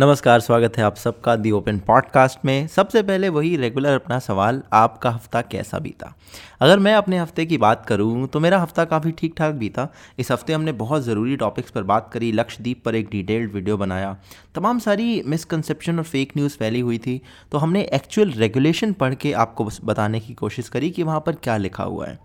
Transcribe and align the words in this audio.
नमस्कार, 0.00 0.40
स्वागत 0.40 0.76
है 0.78 0.84
आप 0.84 0.96
सबका 0.96 1.34
दी 1.36 1.50
ओपन 1.50 1.78
पॉडकास्ट 1.78 2.44
में। 2.44 2.66
सबसे 2.66 3.02
पहले 3.02 3.28
वही 3.28 3.56
रेगुलर 3.56 3.94
अपना 3.94 4.18
सवाल, 4.18 4.62
आपका 4.72 5.10
हफ़्ता 5.10 5.40
कैसा 5.42 5.78
बीता? 5.78 6.12
अगर 6.60 6.78
मैं 6.78 6.94
अपने 6.94 7.18
हफ़्ते 7.18 7.44
की 7.46 7.58
बात 7.58 7.84
करूँ 7.86 8.26
तो 8.28 8.40
मेरा 8.40 8.58
हफ़्ता 8.58 8.84
काफ़ी 8.84 9.10
ठीक 9.12 9.34
ठाक 9.38 9.54
बीता। 9.54 9.86
इस 10.18 10.30
हफ़्ते 10.32 10.52
हमने 10.52 10.72
बहुत 10.74 11.02
ज़रूरी 11.02 11.36
टॉपिक्स 11.36 11.70
पर 11.70 11.82
बात 11.82 12.10
करी, 12.12 12.32
लक्षद्वीप 12.32 12.82
पर 12.84 12.94
एक 12.94 13.08
डिटेल्ड 13.10 13.52
वीडियो 13.52 13.76
बनाया। 13.76 14.16
तमाम 14.54 14.78
सारी 14.78 15.22
मिसकंसेप्शन 15.26 15.98
और 15.98 16.04
फेक 16.04 16.32
न्यूज़ 16.36 16.56
फैली 16.56 16.80
हुई 16.80 16.98
थी 16.98 17.20
तो 17.52 17.58
हमने 17.58 17.82
एक्चुअल 17.94 18.30
रेगुलेशन 18.32 18.92
पढ़ 18.94 19.14
के 19.14 19.32
आपको 19.34 19.68
बताने 19.84 20.20
की 20.20 20.34
कोशिश 20.34 20.68
करी 20.68 20.90
कि 20.90 21.02
वहाँ 21.02 21.22
पर 21.26 21.34
क्या 21.34 21.56
लिखा 21.58 21.84
हुआ 21.84 22.06
है। 22.06 22.18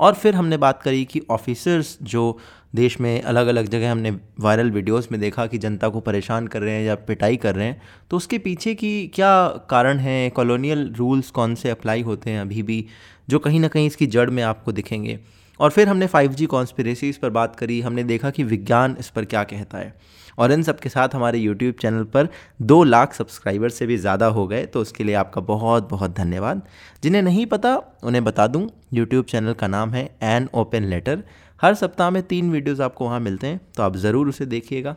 और 0.00 0.14
फिर 0.14 0.34
हमने 0.34 0.56
बात 0.56 0.82
करी 0.82 1.04
कि 1.04 1.22
ऑफिसर्स 1.30 1.98
जो 2.02 2.38
देश 2.74 3.00
में 3.00 3.22
अलग 3.22 3.46
अलग 3.46 3.68
जगह 3.68 3.92
हमने 3.92 4.10
वायरल 4.40 4.70
वीडियोस 4.70 5.08
में 5.12 5.20
देखा 5.20 5.46
कि 5.46 5.58
जनता 5.58 5.88
को 5.88 6.00
परेशान 6.00 6.46
कर 6.46 6.62
रहे 6.62 6.74
हैं 6.74 6.84
या 6.84 6.94
पिटाई 6.94 7.36
कर 7.36 7.54
रहे 7.54 7.66
हैं 7.66 7.82
तो 8.10 8.16
उसके 8.16 8.38
पीछे 8.38 8.74
की 8.74 9.06
क्या 9.08 9.48
कारण 9.48 9.98
है 9.98 10.30
कॉलोनियल 10.30 10.92
रूल्स 10.96 11.30
कौन 11.30 11.54
से 11.54 11.70
अप्लाई 11.70 12.02
होते 12.02 12.30
हैं 12.30 12.40
अभी 12.40 12.62
भी, 12.62 12.86
जो 13.28 13.38
कहीं 13.38 13.60
ना 13.60 13.68
कहीं 13.68 13.86
इसकी 13.86 14.06
जड़ 14.06 14.30
में 14.30 14.42
आपको 14.42 14.72
दिखेंगे? 14.72 15.18
और 15.60 15.70
फिर 15.70 15.88
हमने 15.88 16.06
5G 16.06 16.46
कॉन्स्पिरेसीज 16.46 17.16
पर 17.16 17.30
बात 17.30 17.56
करी, 17.56 17.80
हमने 17.80 18.04
देखा 18.04 18.30
कि 18.30 18.44
विज्ञान 18.44 18.96
इस 19.00 19.08
पर 19.08 19.24
क्या 19.24 19.42
कहता 19.44 19.78
है। 19.78 19.94
और 20.38 20.52
इन 20.52 20.62
सब 20.62 20.80
के 20.80 20.88
साथ 20.88 21.14
हमारे 21.14 21.38
यूट्यूब 21.38 21.74
चैनल 21.80 22.04
पर 22.06 22.28
दो 22.62 22.82
लाख 22.84 23.14
सब्सक्राइबर 23.14 23.68
से 23.70 23.86
भी 23.86 23.96
ज़्यादा 23.98 24.26
हो 24.28 24.46
गए 24.46 24.64
तो 24.66 24.80
उसके 24.80 25.04
लिए 25.04 25.14
आपका 25.16 25.40
बहुत 25.42 25.88
बहुत 25.90 26.16
धन्यवाद। 26.16 26.62
जिन्हें 27.02 27.22
नहीं 27.22 27.46
पता, 27.46 27.76
उन्हें 28.02 28.24
बता 28.24 28.46
दूँ 28.46 28.68
यूट्यूब 28.94 29.24
चैनल 29.24 29.52
का 29.54 29.66
नाम 29.68 29.94
है 29.94 30.04
एन 30.24 30.48
ओपन 30.54 30.84
लेटर 30.84 31.22
हर 31.60 31.74
सप्ताह 31.74 32.10
में 32.10 32.22
तीन 32.24 32.50
वीडियोज़ 32.50 32.82
आपको 32.82 33.04
वहाँ 33.04 33.20
मिलते 33.20 33.46
हैं 33.46 33.60
तो 33.76 33.82
आप 33.82 33.96
ज़रूर 33.96 34.28
उसे 34.28 34.46
देखिएगा। 34.46 34.96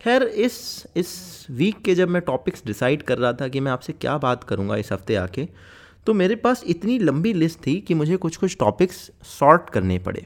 खैर, 0.00 0.22
इस 0.22 0.86
इस 0.96 1.46
वीक 1.50 1.80
के 1.84 1.94
जब 1.94 2.08
मैं 2.08 2.22
टॉपिक्स 2.22 2.62
डिसाइड 2.66 3.02
कर 3.02 3.18
रहा 3.18 3.32
था 3.32 3.48
कि 3.48 3.60
मैं 3.60 3.72
आपसे 3.72 3.92
क्या 3.94 4.16
बात 4.18 4.44
करूँगा 4.44 4.76
इस 4.76 4.92
हफ़्ते 4.92 5.14
आके 5.16 5.48
तो 6.06 6.14
मेरे 6.14 6.34
पास 6.36 6.62
इतनी 6.66 6.98
लंबी 6.98 7.32
लिस्ट 7.32 7.58
थी 7.66 7.80
कि 7.80 7.94
मुझे 7.94 8.16
कुछ 8.16 8.36
कुछ 8.36 8.56
टॉपिक्स 8.60 9.10
सॉर्ट 9.24 9.70
करने 9.70 9.98
पड़े। 9.98 10.24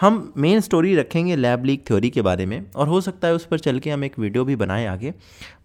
हम 0.00 0.32
मेन 0.36 0.60
स्टोरी 0.60 0.94
रखेंगे 0.96 1.36
लैब 1.36 1.64
लीक 1.64 1.86
थ्योरी 1.86 2.10
के 2.10 2.22
बारे 2.22 2.46
में 2.46 2.70
और 2.76 2.88
हो 2.88 3.00
सकता 3.00 3.28
है 3.28 3.34
उस 3.34 3.44
पर 3.44 3.58
चल 3.58 3.78
के 3.78 3.90
हम 3.90 4.04
एक 4.04 4.18
वीडियो 4.18 4.44
भी 4.44 4.56
बनाएँ 4.56 4.86
आगे। 4.86 5.14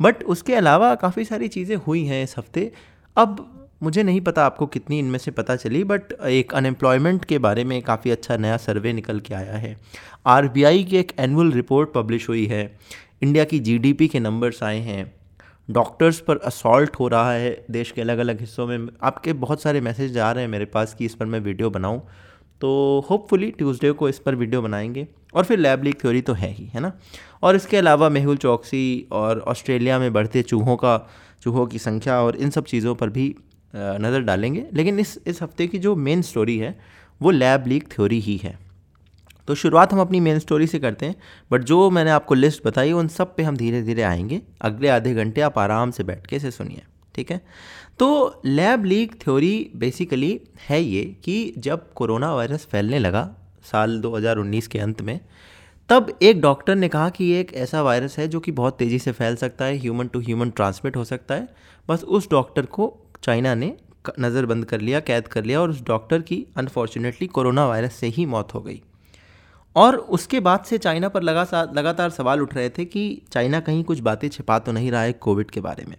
बट 0.02 0.24
उसके 0.24 0.56
अलावा 0.56 0.94
काफ़ी 0.96 1.26
सारी 1.26 1.48
चीज़ें 1.48 1.76
हुई 1.78 2.06
हैं 2.06 2.24
इस 2.24 2.38
हफ़्ते। 2.38 2.72
अब 3.18 3.50
मुझे 3.84 4.04
नहीं 4.04 4.22
पता 4.22 4.46
आपको 4.46 4.66
कितनी 4.66 5.00
इनमें 5.00 5.18
से 5.20 5.32
पता 5.32 5.56
चली 5.56 5.84
बट 5.84 6.14
एक 6.26 6.54
अनएम्प्लॉयमेंट 6.54 7.26
के 7.26 7.38
बारे 7.38 7.64
में 7.64 7.82
काफ़ी 7.82 8.12
अच्छा 8.12 8.38
नया 8.38 8.58
सर्वे 8.58 8.94
निकल 8.94 9.20
के 9.20 9.34
आया 9.34 9.58
है। 9.58 9.78
आरबीआई 10.26 10.84
की 10.84 10.98
एक 10.98 11.12
एनुअल 11.20 11.52
रिपोर्ट 11.52 11.94
पब्लिश 11.94 12.30
हुई 12.30 12.46
है। 12.46 12.80
इंडिया 13.24 13.44
की 13.44 13.60
जीडीपी 13.60 14.08
के 14.08 14.20
नंबर्स 14.20 14.64
आए 14.64 14.80
हैं। 14.80 15.14
डॉक्टर्स 15.70 16.20
पर 16.20 16.38
असॉल्ट 16.38 16.96
हो 16.96 17.08
रहा 17.08 17.32
है 17.34 17.66
देश 17.72 17.92
के 17.92 18.02
अलग 18.02 18.18
अलग 18.18 18.40
हिस्सों 18.40 18.68
में। 18.68 18.88
आपके 19.04 19.34
बहुत 19.34 19.62
सारे 19.62 19.82
मैसेज 19.82 20.18
आ 20.18 20.32
रहे 20.32 20.44
हैं 20.44 20.52
मेरे 20.52 20.66
पास 20.66 20.94
कि 20.94 21.06
इस 21.06 21.16
पर 21.16 21.26
मैं 21.26 21.40
वीडियो 21.40 21.70
बनाऊँ। 21.70 22.02
तो 22.62 23.06
होपफुली 23.10 23.50
ट्यूसडे 23.52 23.92
को 23.92 24.10
इस 24.10 24.20
पर 24.20 24.36
वीडियो 24.36 24.62
बनाएँगे। 24.62 25.08
और 25.34 25.44
फिर 25.44 25.60
लैब 25.60 25.84
लीक 25.84 26.02
थ्योरी 26.02 26.22
तो 26.22 26.34
है 26.34 26.50
ही, 26.50 26.66
है 26.66 26.80
ना? 26.80 26.92
और 27.44 27.56
इसके 27.56 27.78
अलावा 27.78 28.10
मेहुल 28.10 28.38
चौकसी 28.38 29.08
और 29.12 29.40
ऑस्ट्रेलिया 29.40 30.00
में 30.00 30.12
बढ़ते 30.14 30.42
चूहों 30.42 30.76
का, 30.78 30.98
चूहों 31.42 31.66
की 31.68 31.80
संख्या 31.80 32.22
और 32.22 32.36
इन 32.36 32.50
सब 32.50 32.66
चीज़ों 32.66 32.96
पर 32.96 33.10
भी 33.10 33.36
नज़र 33.76 34.22
डालेंगे। 34.22 34.66
लेकिन 34.74 35.00
इस 35.00 35.18
इस 35.28 35.42
हफ़्ते 35.44 35.68
की 35.68 35.80
जो 35.80 35.96
मेन 35.96 36.22
स्टोरी 36.22 36.58
है, 36.58 36.78
वो 37.22 37.32
लैब 37.32 37.68
लीक 37.68 37.88
थ्योरी 37.88 38.20
ही 38.20 38.38
है। 38.38 38.58
तो 39.48 39.56
शुरुआत 39.56 39.94
हम 39.94 40.00
अपनी 40.02 40.20
मेन 40.20 40.40
स्टोरी 40.40 40.68
से 40.68 40.80
करते 40.80 41.06
हैं 41.06 41.16
बट 41.52 41.64
जो 41.64 41.90
मैंने 41.90 42.12
आपको 42.12 42.34
लिस्ट 42.34 42.66
बताई, 42.66 42.92
उन 42.92 43.08
सब 43.08 43.36
पे 43.36 43.44
हम 43.44 43.58
धीरे 43.58 43.82
धीरे 43.82 44.02
आएँगे। 44.02 44.42
अगले 44.62 44.90
आधे 44.90 45.14
घंटे 45.14 45.42
आप 45.42 45.60
आराम 45.60 45.92
से 45.92 46.04
बैठ 46.04 46.28
के 46.28 46.36
इसे 46.36 46.52
सुनिए, 46.52 46.82
ठीक 47.16 47.32
है? 47.32 47.42
तो 48.00 48.42
लैब 48.46 48.86
लीक 48.86 49.16
थ्योरी 49.22 49.72
बेसिकली 49.76 50.40
है 50.60 50.82
ये 50.82 51.04
कि 51.24 51.54
जब 51.58 51.92
कोरोना 51.94 52.34
वायरस 52.34 52.66
फैलने 52.66 53.00
लगा, 53.00 53.30
साल 53.64 54.00
2019 54.02 54.68
के 54.68 54.80
अंत 54.80 55.02
में, 55.02 55.20
तब 55.90 56.12
एक 56.22 56.42
डॉक्टर 56.42 56.76
ने 56.76 56.88
कहा 56.90 57.10
कि 57.10 57.26
ये 57.26 57.40
एक 57.40 57.54
ऐसा 57.54 57.82
वायरस 57.82 58.18
है 58.20 58.28
जो 58.28 58.40
कि 58.40 58.52
बहुत 58.52 58.78
तेज़ी 58.78 59.00
से 59.00 59.12
फैल 59.12 59.36
सकता 59.36 59.66
है 59.66 59.78
ह्यूमन 59.78 60.08
टू 60.08 60.20
ह्यूमन 60.20 60.50
ट्रांसमिट 60.50 60.96
हो 60.96 61.04
सकता 61.04 61.36
है। 61.36 61.48
बस 61.90 62.04
उस 62.04 62.30
डॉक्टर 62.32 62.66
को 62.66 62.94
चाइना 63.24 63.54
ने 63.56 63.74
नज़रबंद 64.20 64.66
कर 64.66 64.82
लिया, 64.82 65.00
कैद 65.00 65.28
कर 65.28 65.44
लिया 65.44 65.62
और 65.62 65.70
उस 65.70 65.82
डॉक्टर 65.84 66.22
की 66.22 66.46
अनफॉर्चुनेटली 66.56 67.28
कोरोना 67.28 67.68
वायरस 67.68 67.94
से 67.94 68.08
ही 68.08 68.26
मौत 68.26 68.54
हो 68.54 68.62
गई। 68.62 68.82
और 69.76 69.96
उसके 69.96 70.40
बाद 70.40 70.64
से 70.64 70.78
चाइना 70.78 71.10
पर 71.10 71.24
लगा 71.24 71.64
लगातार 71.76 72.10
सवाल 72.10 72.42
उठ 72.42 72.54
रहे 72.56 72.70
थे 72.70 72.86
कि 72.86 73.22
चाइना 73.32 73.60
कहीं 73.60 73.84
कुछ 73.84 74.00
बातें 74.00 74.28
छिपा 74.30 74.60
तो 74.60 74.72
नहीं 74.72 74.92
रहा 74.92 75.02
है 75.02 75.14
कोविड 75.14 75.52
के 75.52 75.62
बारे 75.62 75.86
में। 75.86 75.96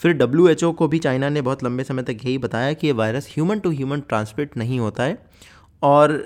फिर 0.00 0.12
डब्ल्यू 0.12 0.72
को 0.72 0.88
भी 0.88 0.98
चाइना 0.98 1.28
ने 1.28 1.42
बहुत 1.42 1.64
लंबे 1.64 1.84
समय 1.84 2.02
तक 2.02 2.24
यही 2.24 2.38
बताया 2.38 2.72
कि 2.72 2.86
ये 2.86 2.92
virus 2.92 3.28
human 3.30 3.58
to 3.58 3.70
human 3.70 4.00
transmit 4.00 4.56
नहीं 4.56 4.80
होता 4.80 5.02
है 5.02 5.18
और 5.82 6.18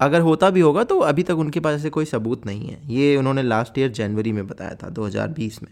अगर 0.00 0.20
होता 0.20 0.50
भी 0.50 0.60
होगा 0.60 0.84
तो 0.84 0.98
अभी 1.00 1.22
तक 1.22 1.36
उनके 1.36 1.60
पास 1.60 1.74
ऐसे 1.74 1.90
कोई 1.90 2.04
सबूत 2.04 2.46
नहीं 2.46 2.68
है। 2.68 2.80
ये 2.94 3.16
उन्होंने 3.16 3.42
लास्ट 3.42 3.78
ईयर 3.78 3.90
जनवरी 3.90 4.32
में 4.32 4.46
बताया 4.46 4.74
था 4.74 4.88
2020 4.88 5.62
में। 5.62 5.68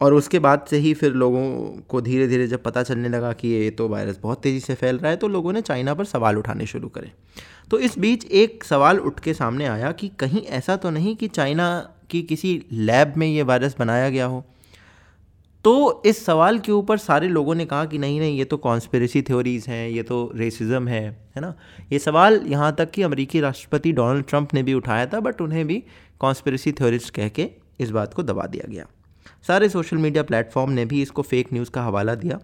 और 0.00 0.14
उसके 0.14 0.38
बाद 0.38 0.66
से 0.70 0.76
ही 0.76 0.92
फिर 0.94 1.12
लोगों 1.12 1.42
को 1.88 2.00
धीरे 2.00 2.26
धीरे 2.28 2.46
जब 2.46 2.62
पता 2.62 2.82
चलने 2.82 3.08
लगा 3.08 3.32
कि 3.32 3.48
ये 3.48 3.70
तो 3.70 3.88
वायरस 3.88 4.18
बहुत 4.22 4.42
तेज़ी 4.42 4.60
से 4.60 4.74
फैल 4.74 4.98
रहा 4.98 5.10
है 5.10 5.16
तो 5.16 5.28
लोगों 5.28 5.52
ने 5.52 5.60
चाइना 5.60 5.94
पर 5.94 6.04
सवाल 6.04 6.38
उठाने 6.38 6.66
शुरू 6.66 6.88
करे। 6.88 7.12
तो 7.70 7.78
इस 7.78 7.98
बीच 7.98 8.24
एक 8.24 8.64
सवाल 8.64 8.98
उठ 8.98 9.20
के 9.20 9.34
सामने 9.34 9.66
आया 9.66 9.92
कि 9.92 10.08
कहीं 10.08 10.42
ऐसा 10.42 10.76
तो 10.76 10.90
नहीं 10.90 11.16
कि 11.16 11.28
चाइना 11.28 11.94
की 12.10 12.22
किसी 12.22 12.62
लैब 12.72 13.14
में 13.16 13.26
ये 13.26 13.42
वायरस 13.42 13.76
बनाया 13.78 14.08
गया 14.10 14.26
हो? 14.26 14.44
तो 15.64 16.02
इस 16.06 16.24
सवाल 16.24 16.58
के 16.58 16.72
ऊपर 16.72 16.98
सारे 16.98 17.28
लोगों 17.28 17.54
ने 17.54 17.64
कहा 17.64 17.84
कि 17.84 17.98
नहीं 17.98 18.20
नहीं, 18.20 18.38
ये 18.38 18.44
तो 18.44 18.56
कॉन्स्पेरेसी 18.56 19.22
थ्योरीज़ 19.22 19.68
हैं, 19.70 19.88
ये 19.88 20.02
तो 20.02 20.30
रेसिज्म 20.34 20.88
है 20.88 21.02
है 21.36 21.40
ना? 21.40 21.54
ये 21.92 21.98
सवाल 21.98 22.40
यहाँ 22.46 22.74
तक 22.74 22.90
कि 22.90 23.02
अमेरिकी 23.02 23.40
राष्ट्रपति 23.40 23.92
डोनाल्ड 23.92 24.26
ट्रंप 24.26 24.54
ने 24.54 24.62
भी 24.62 24.74
उठाया 24.74 25.06
था 25.06 25.20
बट 25.20 25.40
उन्हें 25.40 25.66
भी 25.66 25.82
कॉन्स्पेरेसी 26.20 26.72
थ्योरीज 26.72 27.10
कह 27.10 27.28
के 27.28 27.48
इस 27.80 27.90
बात 27.90 28.14
को 28.14 28.22
दबा 28.22 28.46
दिया 28.46 28.68
गया। 28.68 28.86
सारे 29.46 29.68
सोशल 29.68 29.96
मीडिया 29.96 30.22
प्लेटफॉर्म 30.22 30.70
ने 30.70 30.84
भी 30.84 31.02
इसको 31.02 31.22
फेक 31.22 31.52
न्यूज़ 31.52 31.70
का 31.70 31.82
हवाला 31.82 32.14
दिया। 32.14 32.38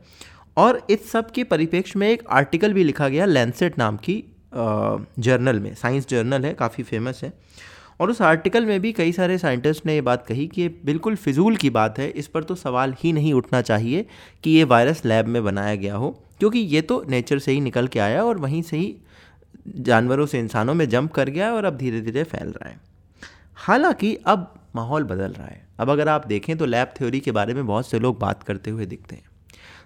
और 0.57 0.87
इस 0.91 1.11
सब 1.11 1.31
के 1.31 1.45
परिप्रेक्ष्य 1.45 1.99
में 1.99 2.09
एक 2.09 2.23
आर्टिकल 2.31 2.73
भी 2.73 2.85
लिखा 2.85 3.09
गया 3.09 3.25
लैंसेट 3.25 3.79
नाम 3.79 3.97
की 3.97 4.23
जर्नल 4.55 5.61
में, 5.61 5.75
साइंस 5.75 6.09
जर्नल 6.09 6.45
है, 6.45 6.55
काफ़ी 6.55 6.85
फ़ेमस 6.85 7.21
है। 7.25 7.33
और 8.01 8.11
उस 8.11 8.21
आर्टिकल 8.23 8.67
में 8.67 8.81
भी 8.81 8.93
कई 8.93 9.13
सारे 9.13 9.39
साइंटिस्ट 9.39 9.87
ने 9.87 9.95
ये 9.95 10.01
बात 10.01 10.27
कही 10.27 10.47
कि 10.47 10.63
ये 10.63 10.69
बिल्कुल 10.85 11.17
फिजूल 11.17 11.57
की 11.57 11.71
बात 11.71 11.99
है, 11.99 12.09
इस 12.09 12.27
पर 12.27 12.43
तो 12.43 12.55
सवाल 12.55 12.95
ही 12.99 13.13
नहीं 13.13 13.33
उठना 13.33 13.61
चाहिए 13.61 14.07
कि 14.45 14.51
ये 14.51 14.65
वायरस 14.65 15.05
लैब 15.05 15.27
में 15.27 15.45
बनाया 15.45 15.75
गया 15.75 15.97
हो, 15.97 16.11
क्योंकि 16.39 16.59
ये 16.59 16.81
तो 16.81 17.05
नेचर 17.09 17.39
से 17.39 17.53
ही 17.53 17.61
निकल 17.61 17.87
के 17.87 17.99
आया 17.99 18.25
और 18.25 18.39
वहीं 18.39 18.63
से 18.63 18.77
ही 18.77 18.97
जानवरों 19.69 20.27
से 20.27 20.39
इंसानों 20.39 20.75
में 20.75 20.89
जंप 20.89 21.13
कर 21.13 21.29
गया 21.29 21.53
और 21.55 21.65
अब 21.65 21.77
धीरे 21.77 22.01
धीरे 22.01 22.25
फैल 22.25 22.49
रहा 22.49 22.69
है। 22.69 22.81
हालाँकि 23.57 24.15
अब 24.27 24.53
माहौल 24.77 25.05
बदल 25.05 25.33
रहा 25.33 25.47
है। 25.47 25.63
अब 25.81 25.91
अगर 25.91 26.09
आप 26.09 26.27
देखें 26.27 26.57
तो 26.59 26.67
लैब 26.67 26.93
थ्योरी 26.99 27.21
के 27.21 27.33
बारे 27.33 27.55
में 27.55 27.67
बहुत 27.67 27.87
से 27.87 27.99
लोग 27.99 28.19
बात 28.19 28.43
करते 28.43 28.71
हुए 28.71 28.87
दिखते 28.87 29.17
हैं। 29.17 29.25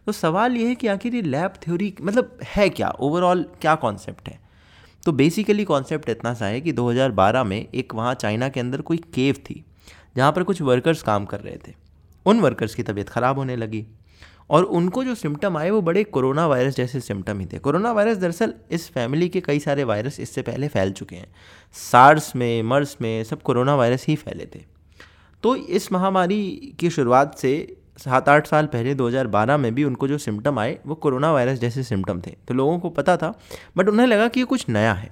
तो 0.07 0.13
सवाल 0.13 0.57
ये 0.57 0.67
है 0.69 0.75
कि 0.75 0.87
आखिर 0.87 1.15
ये 1.15 1.23
लैब 1.23 1.53
थ्योरी 1.63 1.95
मतलब 2.03 2.39
है 2.45 2.69
क्या? 2.71 2.89
ओवरऑल 2.91 3.43
क्या 3.61 3.75
कॉन्सेप्ट 3.75 4.29
है? 4.29 4.48
तो 5.07 5.13
बेसिकली 5.13 5.65
कॉन्सेप्ट 5.65 6.09
इतना 6.09 6.33
सा 6.35 6.47
है 6.47 6.61
कि 6.61 6.73
2012 6.73 7.45
में 7.45 7.59
एक 7.65 7.95
वहाँ 7.95 8.15
चाइना 8.15 8.49
के 8.49 8.61
अंदर 8.61 8.81
कोई 8.81 8.97
केव 9.15 9.35
थी, 9.41 9.65
जहाँ 10.17 10.33
पर 10.33 10.43
कुछ 10.43 10.63
वर्कर्स 10.63 11.03
काम 11.03 11.25
कर 11.25 11.41
रहे 11.41 11.57
थे। 11.69 11.75
उन 12.27 12.41
वर्कर्स 12.41 12.75
की 12.75 12.83
तबीयत 12.83 13.09
ख़राब 13.09 13.39
होने 13.39 13.57
लगी 13.57 13.87
और 14.51 14.65
उनको 14.65 15.05
जो 15.05 15.15
सिम्टम 15.15 15.57
आए 15.57 15.71
वो 15.71 15.81
बड़े 15.83 16.05
कोरोना 16.05 16.47
वायरस 16.47 16.77
जैसे 16.77 17.01
सिम्टम 17.01 17.41
ही 17.41 17.47
थे। 17.47 17.59
कोरोना 17.59 17.93
वायरस 17.93 18.17
दरअसल 18.17 18.55
इस 18.71 18.89
फैमिली 18.91 19.29
के 19.29 19.41
कई 19.41 19.59
सारे 19.59 19.85
वायरस 19.85 20.21
इससे 20.21 20.43
पहले 20.43 20.69
फैल 20.69 20.93
चुके 20.93 21.17
हैं। 21.17 21.29
सार्स 21.77 22.35
में 22.37 22.63
मर्स 22.63 22.97
में 23.01 23.25
सब 23.25 23.43
कोरोना 23.43 23.77
वायरस 23.77 24.07
ही 24.09 24.17
फैले 24.17 24.47
थे। 24.55 24.61
तो 25.43 25.55
इस 25.57 25.91
महामारी 25.93 26.75
की 26.81 26.91
शुरुआत 26.91 27.39
से 27.39 27.77
सात 27.99 28.29
आठ 28.29 28.47
साल 28.47 28.67
पहले 28.67 28.95
2012 28.95 29.57
में 29.57 29.75
भी 29.75 29.85
उनको 29.85 30.09
जो 30.09 30.19
सिम्टम 30.19 30.59
आए, 30.59 30.79
वो 30.87 30.95
कोरोना 30.95 31.33
वायरस 31.33 31.59
जैसे 31.59 31.83
सिम्टम 31.83 32.21
थे। 32.21 32.35
तो 32.49 32.55
लोगों 32.55 32.79
को 32.79 32.91
पता 32.91 33.17
था 33.17 33.33
बट 33.77 33.89
उन्हें 33.89 34.07
लगा 34.07 34.29
कि 34.29 34.41
ये 34.41 34.47
कुछ 34.47 34.69
नया 34.69 34.93
है। 34.93 35.11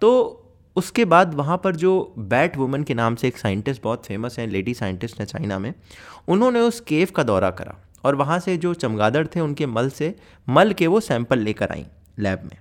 तो 0.00 0.42
उसके 0.76 1.04
बाद 1.04 1.34
वहाँ 1.34 1.60
पर 1.64 1.76
जो 1.76 2.14
बैट 2.18 2.56
वुमन 2.56 2.82
के 2.82 2.94
नाम 2.94 3.14
से 3.14 3.28
एक 3.28 3.38
साइंटिस्ट 3.38 3.82
बहुत 3.82 4.06
फ़ेमस 4.06 4.38
हैं, 4.38 4.46
लेडी 4.46 4.74
साइंटिस्ट 4.74 5.18
हैं 5.20 5.26
चाइना 5.26 5.58
में, 5.58 5.72
उन्होंने 6.28 6.60
उस 6.60 6.80
केव 6.80 7.08
का 7.16 7.22
दौरा 7.22 7.50
करा 7.50 7.76
और 8.04 8.14
वहाँ 8.14 8.38
से 8.38 8.56
जो 8.56 8.74
चमगादड़ 8.74 9.26
थे 9.26 9.40
उनके 9.40 9.66
मल 9.66 9.88
से, 9.90 10.14
मल 10.48 10.72
के 10.72 10.86
वो 10.86 11.00
सैंपल 11.00 11.38
लेकर 11.38 11.72
आई 11.72 11.86
लैब 12.18 12.42
में। 12.44 12.58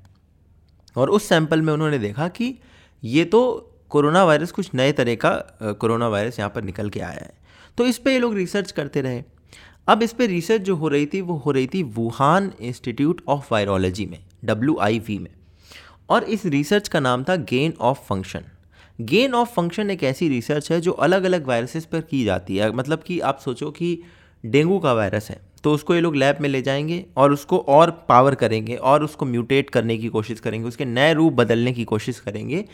और 0.95 1.09
उस 1.09 1.27
सैंपल 1.29 1.61
में 1.61 1.73
उन्होंने 1.73 1.99
देखा 1.99 2.27
कि 2.27 2.57
ये 3.03 3.25
तो 3.25 3.41
कोरोना 3.89 4.23
वायरस 4.23 4.51
कुछ 4.51 4.73
नए 4.73 4.91
तरह 4.91 5.15
का 5.15 5.31
कोरोना 5.79 6.07
वायरस 6.07 6.39
यहाँ 6.39 6.51
पर 6.55 6.63
निकल 6.63 6.89
के 6.89 6.99
आया 6.99 7.11
है। 7.11 7.33
तो 7.77 7.85
इस 7.85 7.97
पर 7.97 8.11
ये 8.11 8.19
लोग 8.19 8.35
रिसर्च 8.35 8.71
करते 8.71 9.01
रहे। 9.01 9.23
अब 9.87 10.01
इस 10.03 10.13
पर 10.13 10.25
रिसर्च 10.25 10.61
जो 10.61 10.75
हो 10.75 10.87
रही 10.87 11.05
थी, 11.05 11.21
वो 11.21 11.35
हो 11.35 11.51
रही 11.51 11.67
थी 11.67 11.83
वुहान 11.83 12.51
इंस्टीट्यूट 12.61 13.21
ऑफ़ 13.27 13.47
वायरोलॉजी 13.51 14.05
में 14.05 14.19
WIV 14.45 15.17
में। 15.19 15.29
और 16.09 16.23
इस 16.23 16.45
रिसर्च 16.45 16.87
का 16.87 16.99
नाम 16.99 17.23
था 17.23 17.35
gain 17.35 17.73
of 17.81 17.99
function 17.99 18.43
gain 19.01 19.33
of 19.33 19.49
function 19.49 19.91
एक 19.91 20.03
ऐसी 20.03 20.29
रिसर्च 20.29 20.71
है 20.71 20.81
जो 20.81 20.91
अलग 20.91 21.23
अलग 21.23 21.47
वायरसेस 21.47 21.85
पर 21.85 22.01
की 22.01 22.23
जाती 22.23 22.57
है। 22.57 22.71
मतलब 22.71 23.03
कि 23.03 23.19
आप 23.19 23.39
सोचो 23.39 23.71
कि 23.71 23.97
डेंगू 24.45 24.79
का 24.79 24.93
वायरस 24.93 25.29
है 25.29 25.39
तो 25.63 25.73
उसको 25.73 25.95
ये 25.95 26.01
लोग 26.01 26.15
लैब 26.15 26.37
में 26.41 26.49
ले 26.49 26.61
जाएँगे 26.61 27.05
और 27.17 27.31
उसको 27.33 27.57
और 27.57 27.91
पावर 28.09 28.35
करेंगे 28.35 28.75
और 28.75 29.03
उसको 29.03 29.25
म्यूटेट 29.25 29.69
करने 29.69 29.97
की 29.97 30.07
कोशिश 30.07 30.39
करेंगे, 30.39 30.67
उसके 30.67 30.85
नए 30.85 31.13
रूप 31.13 31.33
बदलने 31.33 31.73
की 31.73 31.83
कोशिश 31.83 32.19
करेंगे, 32.19 32.65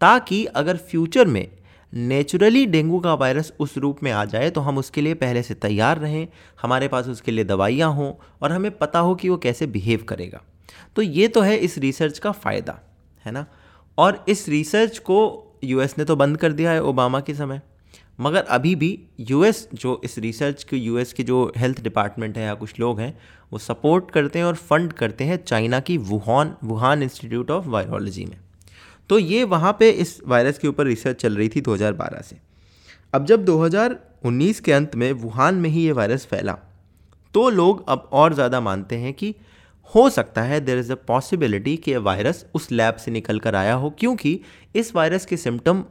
ताकि 0.00 0.44
अगर 0.44 0.76
फ्यूचर 0.76 1.26
में 1.26 1.48
नेचुरली 1.92 2.64
डेंगू 2.66 2.98
का 3.00 3.14
वायरस 3.14 3.52
उस 3.60 3.76
रूप 3.78 4.02
में 4.02 4.10
आ 4.12 4.24
जाए 4.24 4.50
तो 4.50 4.60
हम 4.60 4.78
उसके 4.78 5.00
लिए 5.00 5.14
पहले 5.14 5.42
से 5.42 5.54
तैयार 5.54 5.98
रहें, 5.98 6.26
हमारे 6.62 6.88
पास 6.88 7.08
उसके 7.08 7.32
लिए 7.32 7.44
दवाइयाँ 7.44 7.92
हों 7.92 8.12
और 8.42 8.52
हमें 8.52 8.70
पता 8.78 8.98
हो 8.98 9.14
कि 9.14 9.28
वो 9.28 9.36
कैसे 9.36 9.66
बिहेव 9.66 10.04
करेगा। 10.08 10.42
तो 10.96 11.02
ये 11.02 11.28
तो 11.28 11.40
है 11.40 11.56
इस 11.56 11.78
रिसर्च 11.78 12.18
का 12.18 12.32
फ़ायदा, 12.32 12.78
है 13.26 13.32
ना? 13.32 13.46
और 13.98 14.24
इस 14.28 14.48
रिसर्च 14.48 14.98
को 15.00 15.44
यूएस 15.64 15.94
ने 15.98 16.04
तो 16.04 16.16
बंद 16.16 16.36
कर 16.36 16.52
दिया 16.52 16.70
है 16.70 16.82
ओबामा 16.82 17.20
के 17.20 17.34
समय। 17.34 17.60
मगर 18.20 18.44
अभी 18.44 18.74
भी 18.74 18.98
यूएस 19.20 19.68
जो 19.74 20.00
इस 20.04 20.18
रिसर्च 20.18 20.62
के, 20.64 20.76
यूएस 20.76 21.12
के 21.12 21.22
जो 21.22 21.52
हेल्थ 21.56 21.82
डिपार्टमेंट 21.82 22.38
है 22.38 22.44
या 22.44 22.54
कुछ 22.54 22.78
लोग 22.80 23.00
हैं, 23.00 23.18
वो 23.52 23.58
सपोर्ट 23.58 24.10
करते 24.10 24.38
हैं 24.38 24.46
और 24.46 24.54
फंड 24.56 24.92
करते 24.92 25.24
हैं 25.24 25.36
चाइना 25.44 25.80
की 25.80 25.96
Wuhan 25.98 26.54
Wuhan 26.64 27.02
Institute 27.02 27.50
of 27.50 27.66
Virology 27.66 28.24
में। 28.24 28.36
तो 29.10 29.18
ये 29.18 29.44
वहाँ 29.46 29.76
पे 29.78 29.90
इस 29.90 30.20
वायरस 30.26 30.58
के 30.58 30.68
ऊपर 30.68 30.86
रिसर्च 30.86 31.20
चल 31.22 31.36
रही 31.36 31.48
थी 31.48 31.60
2012 31.60 32.22
से। 32.22 32.36
अब 33.12 33.26
जब 33.26 33.44
2019 33.44 34.60
के 34.60 34.72
अंत 34.72 34.94
में 34.96 35.12
वुहान 35.14 35.54
में 35.54 35.68
ही 35.70 35.84
ये 35.84 35.92
वायरस 35.92 36.26
फैला 36.26 36.58
तो 37.34 37.48
लोग 37.50 37.84
अब 37.88 38.08
और 38.12 38.34
ज़्यादा 38.34 38.60
मानते 38.60 38.96
हैं 38.96 39.12
कि 39.12 39.34
हो 39.90 40.08
सकता 40.10 40.42
है 40.42 40.60
देर 40.60 40.78
इज़ 40.78 40.92
अ 40.92 40.96
पॉसिबिलिटी 41.06 41.76
कि 41.76 41.96
वायरस 41.98 42.44
उस 42.54 42.70
लैब 42.72 42.96
से 42.96 43.10
निकल 43.10 43.38
कर 43.38 43.54
आया 43.54 43.74
हो, 43.74 43.90
क्योंकि 43.90 44.40
इस 44.74 44.94
वायरस 44.96 45.26
के 45.26 45.36
सिम्टम 45.36 45.84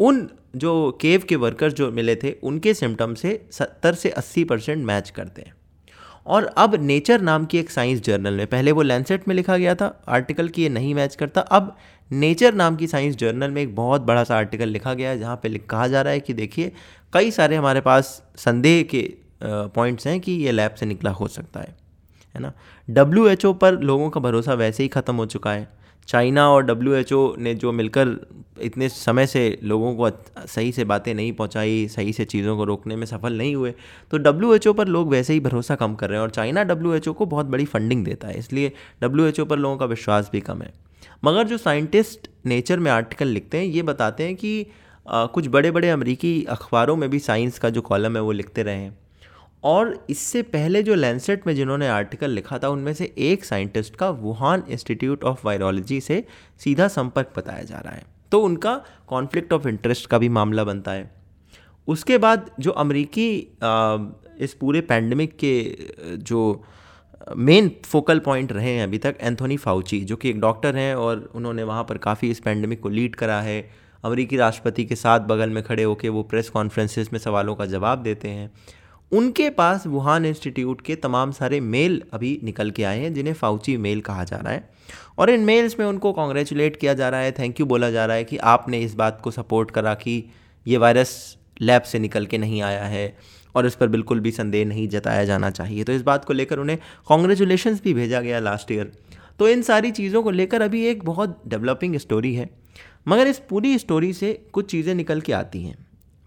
उन 0.00 0.28
जो 0.56 0.98
केव 1.00 1.22
के 1.28 1.36
वर्कर्स 1.36 1.74
जो 1.74 1.90
मिले 1.92 2.16
थे, 2.16 2.32
उनके 2.32 2.74
सिम्टम 2.74 3.14
से 3.14 3.40
70 3.52 3.94
से 3.94 4.10
80 4.10 4.44
परसेंट 4.44 4.84
मैच 4.84 5.10
करते 5.10 5.42
हैं। 5.42 5.54
और 6.26 6.44
अब 6.56 6.74
नेचर 6.76 7.20
नाम 7.20 7.44
की 7.44 7.58
एक 7.58 7.70
साइंस 7.70 8.00
जर्नल 8.00 8.34
में, 8.34 8.46
पहले 8.46 8.72
वो 8.72 8.82
लैंसेट 8.82 9.28
में 9.28 9.34
लिखा 9.34 9.56
गया 9.56 9.74
था 9.74 9.86
आर्टिकल 10.08 10.48
कि 10.48 10.62
ये 10.62 10.68
नहीं 10.68 10.94
मैच 10.94 11.14
करता, 11.16 11.40
अब 11.40 11.76
नेचर 12.10 12.54
नाम 12.54 12.76
की 12.76 12.86
साइंस 12.86 13.16
जर्नल 13.16 13.50
में 13.50 13.62
एक 13.62 13.74
बहुत 13.76 14.02
बड़ा 14.02 14.24
सा 14.24 14.36
आर्टिकल 14.36 14.68
लिखा 14.68 14.94
गया 14.94 15.10
है, 15.10 15.18
जहाँ 15.18 15.36
पे 15.36 15.58
कहा 15.60 15.88
जा 15.88 16.02
रहा 16.02 16.12
है 16.12 16.20
कि 16.20 16.34
देखिए, 16.34 16.72
कई 17.12 17.30
सारे 17.30 17.56
हमारे 17.56 17.80
पास 17.80 18.22
संदेह 18.36 18.82
के 18.84 19.02
पॉइंट्स 19.42 20.06
हैं 20.06 20.20
कि 20.20 20.32
ये 20.34 20.52
लैब 20.52 20.74
से 20.74 20.86
निकला 20.86 21.10
हो 21.12 21.28
सकता 21.28 21.60
है 21.60 21.76
है 22.34 22.40
ना? 22.40 22.52
डब्ल्यू 22.88 23.52
पर 23.54 23.80
लोगों 23.80 24.08
का 24.10 24.20
भरोसा 24.20 24.54
वैसे 24.54 24.82
ही 24.82 24.88
ख़त्म 24.88 25.14
हो 25.16 25.26
चुका 25.26 25.52
है। 25.52 25.68
चाइना 26.08 26.48
और 26.50 26.62
डब्ल्यू 26.64 27.34
ने 27.38 27.54
जो 27.54 27.72
मिलकर 27.72 28.16
इतने 28.62 28.88
समय 28.88 29.26
से 29.26 29.58
लोगों 29.62 29.94
को 29.96 30.10
सही 30.46 30.72
से 30.72 30.84
बातें 30.84 31.12
नहीं 31.14 31.32
पहुंचाई, 31.32 31.86
सही 31.88 32.12
से 32.12 32.24
चीज़ों 32.24 32.56
को 32.56 32.64
रोकने 32.64 32.96
में 32.96 33.06
सफल 33.06 33.36
नहीं 33.38 33.54
हुए 33.54 33.74
तो 34.10 34.18
डब्ल्यूएचओ 34.18 34.72
पर 34.72 34.88
लोग 34.88 35.10
वैसे 35.10 35.32
ही 35.32 35.40
भरोसा 35.40 35.74
कम 35.76 35.94
कर 35.94 36.08
रहे 36.08 36.18
हैं 36.18 36.22
और 36.22 36.30
चाइना 36.30 36.64
डब्ल्यूएचओ 36.64 37.12
को 37.12 37.26
बहुत 37.26 37.46
बड़ी 37.46 37.64
फंडिंग 37.66 38.04
देता 38.04 38.28
है, 38.28 38.38
इसलिए 38.38 38.72
डब्ल्यूएचओ 39.02 39.44
पर 39.44 39.58
लोगों 39.58 39.76
का 39.76 39.86
विश्वास 39.86 40.30
भी 40.32 40.40
कम 40.40 40.62
है। 40.62 40.72
मगर 41.24 41.46
जो 41.46 41.58
साइंटिस्ट 41.58 42.28
नेचर 42.46 42.78
में 42.78 42.90
आर्टिकल 42.90 43.28
लिखते 43.28 43.58
हैं 43.58 43.64
ये 43.64 43.82
बताते 43.82 44.24
हैं 44.24 44.36
कि 44.36 44.66
आ, 45.06 45.26
कुछ 45.26 45.46
बड़े 45.46 45.70
बड़े 45.70 45.90
अमरीकी 45.90 46.44
अखबारों 46.44 46.96
में 46.96 47.08
भी 47.10 47.18
साइंस 47.18 47.58
का 47.58 47.70
जो 47.70 47.80
कॉलम 47.80 48.16
है 48.16 48.22
वो 48.22 48.32
लिखते 48.32 48.62
रहे 48.62 48.76
हैं। 48.76 48.98
और 49.64 50.06
इससे 50.10 50.42
पहले 50.42 50.82
जो 50.82 50.94
लैंसेट 50.94 51.46
में 51.46 51.54
जिन्होंने 51.54 51.88
आर्टिकल 51.88 52.30
लिखा 52.30 52.58
था 52.58 52.68
उनमें 52.68 52.92
से 52.92 53.12
एक 53.18 53.44
साइंटिस्ट 53.44 53.96
का 53.96 54.10
वुहान 54.10 54.62
इंस्टीट्यूट 54.70 55.24
ऑफ़ 55.24 55.40
वायरोलॉजी 55.44 56.00
से 56.00 56.24
सीधा 56.58 56.88
संपर्क 56.88 57.32
बताया 57.36 57.62
जा 57.62 57.78
रहा 57.78 57.94
है। 57.94 58.02
तो 58.32 58.40
उनका 58.40 58.74
कॉन्फ्लिक्ट 59.08 59.52
ऑफ़ 59.52 59.68
इंटरेस्ट 59.68 60.06
का 60.06 60.18
भी 60.18 60.28
मामला 60.28 60.64
बनता 60.64 60.92
है। 60.92 61.10
उसके 61.88 62.18
बाद 62.18 62.50
जो 62.60 62.70
अमरीकी 62.70 63.30
इस 64.40 64.56
पूरे 64.60 64.80
पैंडमिक 64.80 65.36
के 65.36 65.76
जो 66.16 66.62
मेन 67.36 67.70
फोकल 67.84 68.18
पॉइंट 68.18 68.52
रहे 68.52 68.70
हैं 68.70 68.82
अभी 68.82 68.98
तक, 68.98 69.16
एंथोनी 69.20 69.56
फाउची, 69.56 70.00
जो 70.00 70.16
कि 70.16 70.30
एक 70.30 70.40
डॉक्टर 70.40 70.76
हैं 70.76 70.94
और 70.94 71.32
उन्होंने 71.34 71.62
वहाँ 71.62 71.84
पर 71.84 71.98
काफ़ी 71.98 72.30
इस 72.30 72.40
पैंडमिक 72.40 72.80
को 72.80 72.88
लीड 72.88 73.16
करा 73.16 73.40
है। 73.40 73.70
अमरीकी 74.04 74.36
राष्ट्रपति 74.36 74.84
के 74.84 74.94
साथ 74.94 75.20
बगल 75.20 75.50
में 75.50 75.62
खड़े 75.62 75.82
होकर 75.82 76.08
वो 76.08 76.22
प्रेस 76.22 76.48
कॉन्फ्रेंसेस 76.48 77.12
में 77.12 77.20
सवालों 77.20 77.54
का 77.54 77.66
जवाब 77.66 77.98
देते 77.98 78.28
हैं। 78.28 78.50
उनके 79.12 79.50
पास 79.50 79.86
वुहान 79.86 80.24
इंस्टीट्यूट 80.26 80.80
के 80.80 80.94
तमाम 80.96 81.32
सारे 81.32 81.60
मेल 81.60 82.02
अभी 82.12 82.40
निकल 82.44 82.70
के 82.70 82.84
आए 82.84 83.00
हैं, 83.00 83.14
जिन्हें 83.14 83.34
फाउची 83.34 83.76
मेल 83.76 84.00
कहा 84.00 84.24
जा 84.24 84.36
रहा 84.36 84.52
है। 84.52 84.70
और 85.18 85.30
इन 85.30 85.40
मेल्स 85.40 85.80
में 85.80 85.86
उनको 85.86 86.12
कॉन्ग्रेचुलेट 86.12 86.76
किया 86.76 86.94
जा 86.94 87.08
रहा 87.08 87.20
है 87.20 87.32
थैंक 87.32 87.60
यू 87.60 87.66
बोला 87.66 87.90
जा 87.90 88.06
रहा 88.06 88.16
है 88.16 88.24
कि 88.24 88.36
आपने 88.36 88.80
इस 88.80 88.94
बात 88.94 89.20
को 89.20 89.30
सपोर्ट 89.30 89.70
करा 89.70 89.94
कि 89.94 90.30
ये 90.66 90.76
वायरस 90.76 91.38
लैब 91.60 91.82
से 91.82 91.98
निकल 91.98 92.26
के 92.26 92.38
नहीं 92.38 92.62
आया 92.62 92.84
है। 92.84 93.16
और 93.54 93.66
इस 93.66 93.74
पर 93.74 93.88
बिल्कुल 93.88 94.20
भी 94.20 94.30
संदेह 94.30 94.64
नहीं 94.66 94.88
जताया 94.88 95.24
जाना 95.24 95.50
चाहिए। 95.50 95.84
तो 95.84 95.92
इस 95.92 96.02
बात 96.02 96.24
को 96.24 96.32
लेकर 96.32 96.58
उन्हें 96.58 96.78
कॉन्ग्रेचुलेशन 97.06 97.78
भी 97.84 97.94
भेजा 97.94 98.20
गया 98.20 98.40
लास्ट 98.40 98.72
ईयर 98.72 98.92
तो 99.38 99.48
इन 99.48 99.62
सारी 99.62 99.90
चीज़ों 99.90 100.22
को 100.22 100.30
लेकर 100.30 100.62
अभी 100.62 100.84
एक 100.86 101.04
बहुत 101.04 101.40
डेवलपिंग 101.48 101.96
स्टोरी 101.96 102.34
है। 102.34 102.48
मगर 103.08 103.26
इस 103.26 103.38
पूरी 103.50 103.78
स्टोरी 103.78 104.12
से 104.12 104.32
कुछ 104.52 104.70
चीज़ें 104.70 104.94
निकल 104.94 105.20
के 105.20 105.32
आती 105.32 105.62
हैं। 105.62 105.76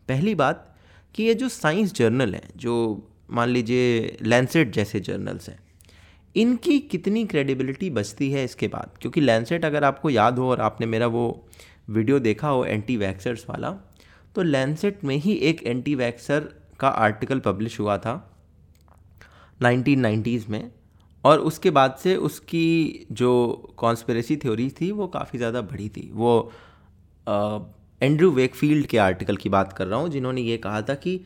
पहली 0.09 0.35
बात 0.35 0.67
कि 1.15 1.23
ये 1.23 1.33
जो 1.33 1.49
साइंस 1.49 1.93
जर्नल 1.93 2.33
हैं, 2.35 2.49
जो 2.55 3.07
मान 3.31 3.49
लीजिए 3.49 4.17
लैंसेट 4.21 4.71
जैसे 4.73 4.99
जर्नल्स 4.99 5.49
हैं, 5.49 5.59
इनकी 6.35 6.79
कितनी 6.81 7.25
क्रेडिबिलिटी 7.25 7.89
बचती 7.89 8.31
है 8.31 8.43
इसके 8.45 8.67
बाद? 8.67 8.91
क्योंकि 9.01 9.21
लैंसेट 9.21 9.65
अगर 9.65 9.83
आपको 9.83 10.09
याद 10.09 10.39
हो 10.39 10.49
और 10.51 10.61
आपने 10.61 10.87
मेरा 10.87 11.07
वो 11.07 11.45
वीडियो 11.89 12.19
देखा 12.21 12.47
हो 12.47 12.63
एंटी 12.65 12.97
वैक्सर्स 12.97 13.45
वाला 13.49 13.69
तो 14.35 14.43
लैंसेट 14.43 15.03
में 15.03 15.15
ही 15.15 15.33
एक 15.33 15.63
एंटी 15.63 15.95
वैक्सर 15.95 16.49
का 16.81 16.87
आर्टिकल 16.99 17.39
पब्लिश 17.39 17.79
हुआ 17.79 17.97
था 17.97 18.13
1990s 19.61 20.47
में 20.49 20.71
और 21.23 21.39
उसके 21.41 21.69
बाद 21.71 21.95
से 21.99 22.15
उसकी 22.27 23.07
जो 23.11 23.31
कॉन्स्परेसी 23.77 24.37
थ्योरी 24.37 24.69
थी 24.71 24.91
वो 24.91 25.07
काफ़ी 25.09 25.39
ज़्यादा 25.39 25.61
बढ़ी 25.63 25.89
थी। 25.89 26.09
वो 26.13 26.51
एंड्रू 28.01 28.29
वेकफील्ड 28.31 28.85
के 28.85 28.97
आर्टिकल 28.99 29.37
की 29.37 29.49
बात 29.49 29.73
कर 29.73 29.87
रहा 29.87 29.99
हूँ 29.99 30.09
जिन्होंने 30.09 30.41
ये 30.41 30.57
कहा 30.57 30.81
था 30.81 30.93
कि 30.95 31.15
आ, 31.17 31.23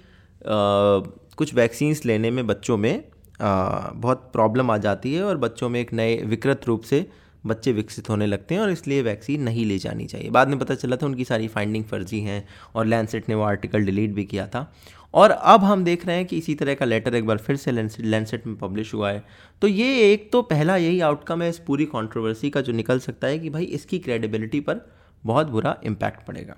कुछ 1.37 1.53
वैक्सीन्स 1.53 2.05
लेने 2.05 2.31
में 2.31 2.45
बच्चों 2.47 2.77
में 2.77 3.03
आ, 3.41 3.91
बहुत 3.91 4.29
प्रॉब्लम 4.33 4.71
आ 4.71 4.77
जाती 4.79 5.13
है 5.13 5.23
और 5.23 5.37
बच्चों 5.37 5.69
में 5.69 5.79
एक 5.79 5.93
नए 5.93 6.15
विकृत 6.25 6.65
रूप 6.67 6.81
से 6.83 7.05
बच्चे 7.45 7.71
विकसित 7.71 8.09
होने 8.09 8.25
लगते 8.25 8.55
हैं 8.55 8.61
और 8.61 8.69
इसलिए 8.71 9.01
वैक्सीन 9.01 9.41
नहीं 9.43 9.65
ले 9.65 9.77
जानी 9.79 10.05
चाहिए। 10.05 10.29
बाद 10.29 10.47
में 10.47 10.57
पता 10.59 10.75
चला 10.75 10.95
था 10.95 11.05
उनकी 11.05 11.25
सारी 11.25 11.47
फाइंडिंग 11.47 11.83
फर्जी 11.85 12.19
हैं 12.21 12.43
और 12.75 12.85
लैंसेट 12.85 13.29
ने 13.29 13.35
वो 13.35 13.43
आर्टिकल 13.43 13.85
डिलीट 13.85 14.13
भी 14.13 14.25
किया 14.25 14.47
था। 14.47 14.71
और 15.15 15.31
अब 15.31 15.63
हम 15.63 15.83
देख 15.83 16.05
रहे 16.05 16.15
हैं 16.15 16.25
कि 16.25 16.37
इसी 16.37 16.55
तरह 16.55 16.73
का 16.75 16.85
लेटर 16.85 17.15
एक 17.15 17.25
बार 17.25 17.37
फिर 17.37 17.55
से 17.55 17.71
लैंसेट 17.71 18.47
में 18.47 18.55
पब्लिश 18.57 18.93
हुआ 18.93 19.11
है। 19.11 19.23
तो 19.61 19.67
ये 19.67 20.11
एक 20.11 20.29
तो 20.31 20.41
पहला 20.43 20.75
यही 20.77 20.99
आउटकम 21.01 21.41
है 21.41 21.49
इस 21.49 21.59
पूरी 21.59 21.85
कंट्रोवर्सी 21.85 22.49
का 22.49 22.61
जो 22.61 22.73
निकल 22.73 22.99
सकता 22.99 23.27
है 23.27 23.39
कि 23.39 23.49
भाई 23.49 23.63
इसकी 23.77 23.99
क्रेडिबिलिटी 23.99 24.59
पर 24.59 24.85
बहुत 25.23 25.47
बुरा 25.47 25.75
इम्पैक्ट 25.85 26.25
पड़ेगा। 26.27 26.55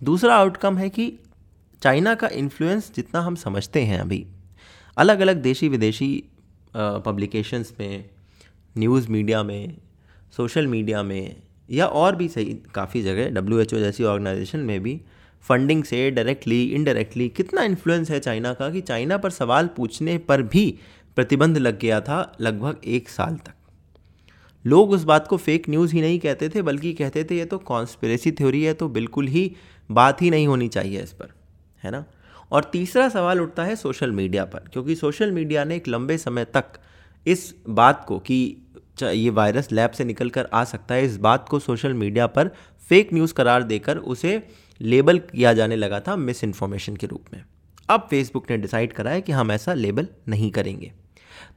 दूसरा 0.00 0.36
आउटकम 0.36 0.78
है 0.78 0.88
कि 0.90 1.12
चाइना 1.82 2.14
का 2.14 2.28
इन्फ्लुएंस 2.34 2.90
जितना 2.96 3.20
हम 3.20 3.34
समझते 3.36 3.82
हैं 3.82 3.98
अभी 4.00 4.26
अलग 4.96 5.20
अलग 5.20 5.42
देशी 5.42 5.68
विदेशी 5.68 6.08
पब्लिकेशंस 6.76 7.72
में 7.80 8.04
न्यूज़ 8.76 9.08
मीडिया 9.10 9.42
में 9.42 9.76
सोशल 10.36 10.66
मीडिया 10.66 11.02
में, 11.02 11.36
या 11.68 11.86
और 11.86 12.16
भी 12.16 12.28
सही, 12.28 12.54
काफ़ी 12.74 13.02
जगह 13.02 13.30
डब्ल्यू 13.30 13.60
एच 13.60 13.74
ओ 13.74 13.78
जैसी 13.78 14.04
ऑर्गेनाइजेशन 14.04 14.58
में 14.60 14.80
भी 14.82 15.00
फंडिंग 15.44 15.84
से 15.84 16.10
डायरेक्टली 16.10 16.62
इनडायरेक्टली 16.64 17.28
कितना 17.28 17.62
इन्फ्लुएंस 17.62 18.10
है 18.10 18.18
चाइना 18.20 18.52
का 18.54 18.70
कि 18.70 18.80
चाइना 18.80 19.16
पर 19.16 19.30
सवाल 19.30 19.66
पूछने 19.76 20.16
पर 20.18 20.42
भी 20.44 20.64
प्रतिबंध 21.16 21.58
लग 21.58 21.78
गया 21.78 22.00
था 22.00 22.20
लगभग 22.40 22.80
एक 22.86 23.08
साल 23.08 23.34
तक। 23.36 23.52
लोग 24.64 24.90
उस 24.90 25.04
बात 25.04 25.26
को 25.28 25.36
फेक 25.36 25.68
न्यूज़ 25.70 25.94
ही 25.94 26.00
नहीं 26.00 26.18
कहते 26.18 26.48
थे, 26.48 26.62
बल्कि 26.62 26.92
कहते 26.92 27.24
थे 27.24 27.36
ये 27.38 27.44
तो 27.44 27.58
कॉन्स्पिरेसी 27.58 28.32
थ्योरी 28.32 28.62
है 28.64 28.74
तो 28.74 28.88
बिल्कुल 28.88 29.26
ही 29.26 29.50
बात 29.90 30.22
ही 30.22 30.30
नहीं 30.30 30.46
होनी 30.46 30.68
चाहिए 30.68 31.02
इस 31.02 31.12
पर, 31.12 31.32
है 31.84 31.90
ना? 31.90 32.04
और 32.52 32.64
तीसरा 32.72 33.08
सवाल 33.08 33.40
उठता 33.40 33.64
है 33.64 33.76
सोशल 33.76 34.12
मीडिया 34.12 34.44
पर, 34.44 34.68
क्योंकि 34.72 34.94
सोशल 34.94 35.30
मीडिया 35.30 35.64
ने 35.64 35.76
एक 35.76 35.88
लंबे 35.88 36.18
समय 36.18 36.44
तक 36.44 36.78
इस 37.26 37.54
बात 37.68 38.04
को 38.08 38.18
कि 38.18 38.56
ये 39.02 39.30
वायरस 39.30 39.72
लैब 39.72 39.90
से 39.90 40.04
निकल 40.04 40.30
कर 40.30 40.48
आ 40.52 40.64
सकता 40.64 40.94
है, 40.94 41.04
इस 41.04 41.16
बात 41.16 41.48
को 41.48 41.58
सोशल 41.58 41.94
मीडिया 41.94 42.26
पर 42.26 42.50
फेक 42.88 43.12
न्यूज़ 43.14 43.34
करार 43.34 43.62
देकर 43.62 43.98
उसे 43.98 44.38
लेबल 44.80 45.18
किया 45.18 45.52
जाने 45.52 45.76
लगा 45.76 46.00
था 46.00 46.16
मिस 46.16 46.44
इन्फॉर्मेशन 46.44 46.96
के 46.96 47.06
रूप 47.06 47.24
में। 47.34 47.42
अब 47.88 48.06
फेसबुक 48.10 48.50
ने 48.50 48.56
डिसाइड 48.56 48.92
करा 48.92 49.10
है 49.10 49.20
कि 49.20 49.32
हम 49.32 49.52
ऐसा 49.52 49.74
लेबल 49.74 50.08
नहीं 50.28 50.50
करेंगे। 50.50 50.92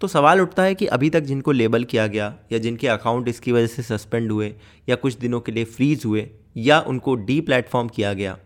तो 0.02 0.08
सवाल 0.08 0.42
उठता 0.42 0.64
है 0.64 0.76
कि 0.76 0.86
अभी 0.86 1.10
तक 1.10 1.20
जिनको 1.20 1.52
लेबल 1.52 1.84
किया 1.84 2.08
गया 2.08 2.34
या 2.52 2.58
जिनके 2.58 2.88
अकाउंट 2.88 3.28
इसकी 3.28 3.52
वजह 3.52 3.68
से 3.68 3.84
सस्पेंड 3.84 4.32
हुए 4.32 4.54
या 4.90 4.96
कुछ 4.96 5.18
दिनों 5.18 5.40
के 5.40 5.52
लिए 5.52 5.64
फ्रीज 5.64 6.06
हुए 6.06 6.30
या 6.58 6.80
उनको 6.80 7.16
डी 7.16 7.40
प्लेटफॉर्म 7.42 7.88
किया 7.88 8.14
गया, 8.14 8.38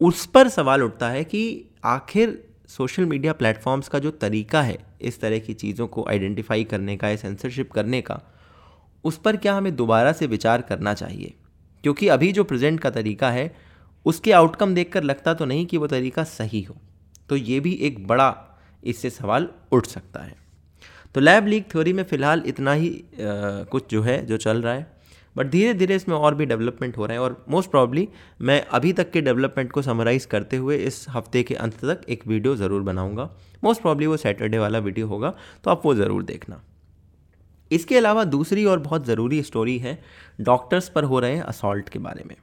उस 0.00 0.26
पर 0.26 0.48
सवाल 0.48 0.82
उठता 0.82 1.08
है 1.08 1.24
कि 1.24 1.64
आखिर 1.84 2.42
सोशल 2.68 3.04
मीडिया 3.04 3.32
प्लेटफॉर्म्स 3.32 3.88
का 3.88 3.98
जो 3.98 4.10
तरीका 4.10 4.62
है 4.62 4.78
इस 5.00 5.20
तरह 5.20 5.38
की 5.38 5.54
चीज़ों 5.54 5.86
को 5.86 6.04
आइडेंटिफाई 6.08 6.64
करने 6.64 6.96
का, 6.96 7.08
या 7.08 7.16
सेंसरशिप 7.16 7.70
करने 7.72 8.00
का, 8.00 8.20
उस 9.04 9.18
पर 9.18 9.36
क्या 9.36 9.54
हमें 9.54 9.74
दोबारा 9.76 10.12
से 10.12 10.26
विचार 10.26 10.62
करना 10.62 10.94
चाहिए? 10.94 11.34
क्योंकि 11.84 12.08
अभी 12.08 12.32
जो 12.32 12.44
प्रेजेंट 12.44 12.80
का 12.80 12.90
तरीका 12.90 13.30
है 13.30 13.54
उसके 14.06 14.32
आउटकम 14.32 14.74
देखकर 14.74 15.02
लगता 15.02 15.34
तो 15.34 15.44
नहीं 15.44 15.66
कि 15.66 15.76
वो 15.76 15.86
तरीका 15.88 16.24
सही 16.24 16.62
हो। 16.62 16.76
तो 17.28 17.36
ये 17.36 17.60
भी 17.60 17.72
एक 17.82 18.06
बड़ा 18.06 18.34
इससे 18.82 19.10
सवाल 19.10 19.48
उठ 19.72 19.86
सकता 19.86 20.20
है। 20.20 20.34
तो 21.14 21.20
लैब 21.20 21.46
लीक 21.46 21.70
थ्योरी 21.70 21.92
में 21.92 22.02
फ़िलहाल 22.04 22.42
इतना 22.46 22.72
ही 22.72 22.88
आ, 22.88 23.62
कुछ 23.64 23.90
जो 23.90 24.02
है 24.02 24.24
जो 24.26 24.36
चल 24.38 24.62
रहा 24.62 24.74
है। 24.74 24.94
बट 25.36 25.46
धीरे 25.46 25.72
धीरे 25.74 25.94
इसमें 25.94 26.14
और 26.16 26.34
भी 26.34 26.46
डेवलपमेंट 26.46 26.96
हो 26.98 27.06
रहे 27.06 27.16
हैं 27.16 27.24
और 27.24 27.44
मोस्ट 27.50 27.70
प्रॉब्ली 27.70 28.06
मैं 28.40 28.60
अभी 28.68 28.92
तक 28.92 29.10
के 29.10 29.20
डेवलपमेंट 29.22 29.72
को 29.72 29.82
समराइज़ 29.82 30.26
करते 30.28 30.56
हुए 30.56 30.76
इस 30.76 31.04
हफ़्ते 31.08 31.42
के 31.42 31.54
अंत 31.56 31.74
तक 31.80 32.08
एक 32.08 32.26
वीडियो 32.26 32.54
ज़रूर 32.56 32.82
बनाऊँगा। 32.82 33.28
मोस्ट 33.64 33.82
प्रॉब्ली 33.82 34.06
वो 34.06 34.16
सैटरडे 34.16 34.58
वाला 34.58 34.78
वीडियो 34.78 35.06
होगा 35.06 35.34
तो 35.64 35.70
आप 35.70 35.82
वो 35.84 35.94
ज़रूर 35.94 36.22
देखना। 36.24 36.62
इसके 37.70 37.96
अलावा 37.96 38.24
दूसरी 38.26 38.64
और 38.64 38.78
बहुत 38.78 39.06
ज़रूरी 39.06 39.42
स्टोरी 39.42 39.78
है 39.78 39.98
डॉक्टर्स 40.40 40.88
पर 40.88 41.04
हो 41.04 41.20
रहे 41.20 41.38
असॉल्ट 41.40 41.88
के 41.88 41.98
बारे 41.98 42.24
में। 42.24 42.36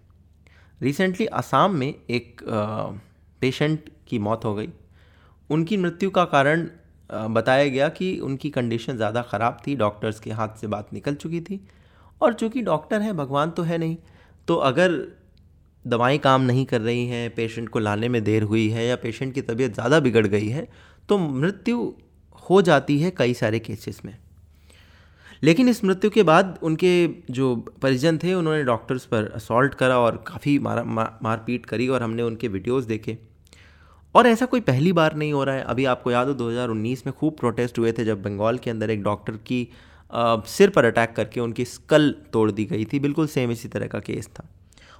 रिसेंटली 0.84 1.26
असम 1.34 1.76
में 1.76 1.94
एक 2.10 2.42
पेशेंट 3.42 3.90
की 4.08 4.20
मौत 4.20 4.46
हो 4.46 4.54
गई। 4.56 4.70
उनकी 5.50 5.78
मृत्यु 5.78 6.10
का 6.10 6.24
कारण 6.28 6.68
बताया 7.10 7.68
गया 7.68 7.88
कि 7.92 8.18
उनकी 8.22 8.50
कंडीशन 8.50 8.96
ज़्यादा 8.98 9.22
ख़राब 9.22 9.58
थी। 9.68 9.76
डॉक्टर्स 9.76 10.20
के 10.20 10.32
हाथ 10.32 10.56
से 10.62 10.68
बात 10.68 10.94
निकल 10.94 11.16
चुकी 11.16 11.42
थी। 11.42 11.60
और 12.22 12.34
चूँकि 12.34 12.62
डॉक्टर 12.62 13.02
हैं, 13.02 13.16
भगवान 13.18 13.52
तो 13.52 13.64
है 13.64 13.78
नहीं। 13.78 13.98
तो 14.48 14.56
अगर 14.64 14.92
दवाएँ 15.86 16.18
काम 16.18 16.42
नहीं 16.42 16.66
कर 16.66 16.82
रही 16.82 17.06
हैं 17.08 17.30
पेशेंट 17.36 17.70
को 17.70 17.80
लाने 17.80 18.10
में 18.10 18.24
देर 18.24 18.44
हुई 18.44 18.68
है 18.70 18.86
या 18.86 18.96
पेशेंट 18.96 19.34
की 19.34 19.42
तबीयत 19.42 19.74
ज़्यादा 19.74 20.00
बिगड़ 20.00 20.26
गई 20.28 20.48
है 20.48 20.68
तो 21.10 21.18
मृत्यु 21.18 21.92
हो 22.44 22.62
जाती 22.62 23.00
है 23.00 23.12
कई 23.12 23.34
सारे 23.34 23.60
केसेस 23.60 24.02
में। 24.06 24.16
लेकिन 25.44 25.70
इस 25.70 25.84
मृत्यु 25.84 26.10
के 26.10 26.24
बाद 26.24 26.60
उनके 26.64 27.10
जो 27.32 27.56
परिजन 27.56 28.18
थे 28.18 28.34
उन्होंने 28.34 28.64
डॉक्टर्स 28.64 29.06
पर 29.06 29.32
असॉल्ट 29.36 29.74
करा 29.74 30.00
और 30.00 30.24
काफ़ी 30.28 30.60
मारा 30.60 30.84
मारपीट 31.24 31.66
करी 31.66 31.88
और 31.88 32.04
हमने 32.04 32.24
उनके 32.24 32.48
वीडियोज़ 32.48 32.88
देखे। 32.88 33.18
और 34.16 34.28
ऐसा 34.28 34.46
कोई 34.46 34.62
पहली 34.62 34.94
बार 34.94 35.16
नहीं 35.16 35.34
हो 35.34 35.44
रहा 35.44 35.56
है। 35.56 35.64
अभी 35.64 35.86
आपको 35.86 36.12
याद 36.12 36.28
हो 36.28 36.34
2019 36.34 37.06
में 37.06 37.14
खूब 37.14 37.38
प्रोटेस्ट 37.38 37.80
हुए 37.80 37.92
थे 37.92 38.06
जब 38.06 38.22
बंगाल 38.22 38.58
के 38.58 38.70
अंदर 38.70 38.90
एक 38.90 39.04
डॉक्टर 39.04 39.34
की 39.34 39.68
आ, 40.14 40.42
सिर 40.42 40.70
पर 40.70 40.86
अटैक 40.86 41.14
करके 41.16 41.40
उनकी 41.40 41.66
स्कल 41.66 42.16
तोड़ 42.34 42.52
दी 42.52 42.66
गई 42.66 42.86
थी। 42.86 43.00
बिल्कुल 43.00 43.28
सेम 43.28 43.52
इसी 43.52 43.68
तरह 43.68 43.88
का 43.88 44.00
केस 44.00 44.28
था। 44.28 44.50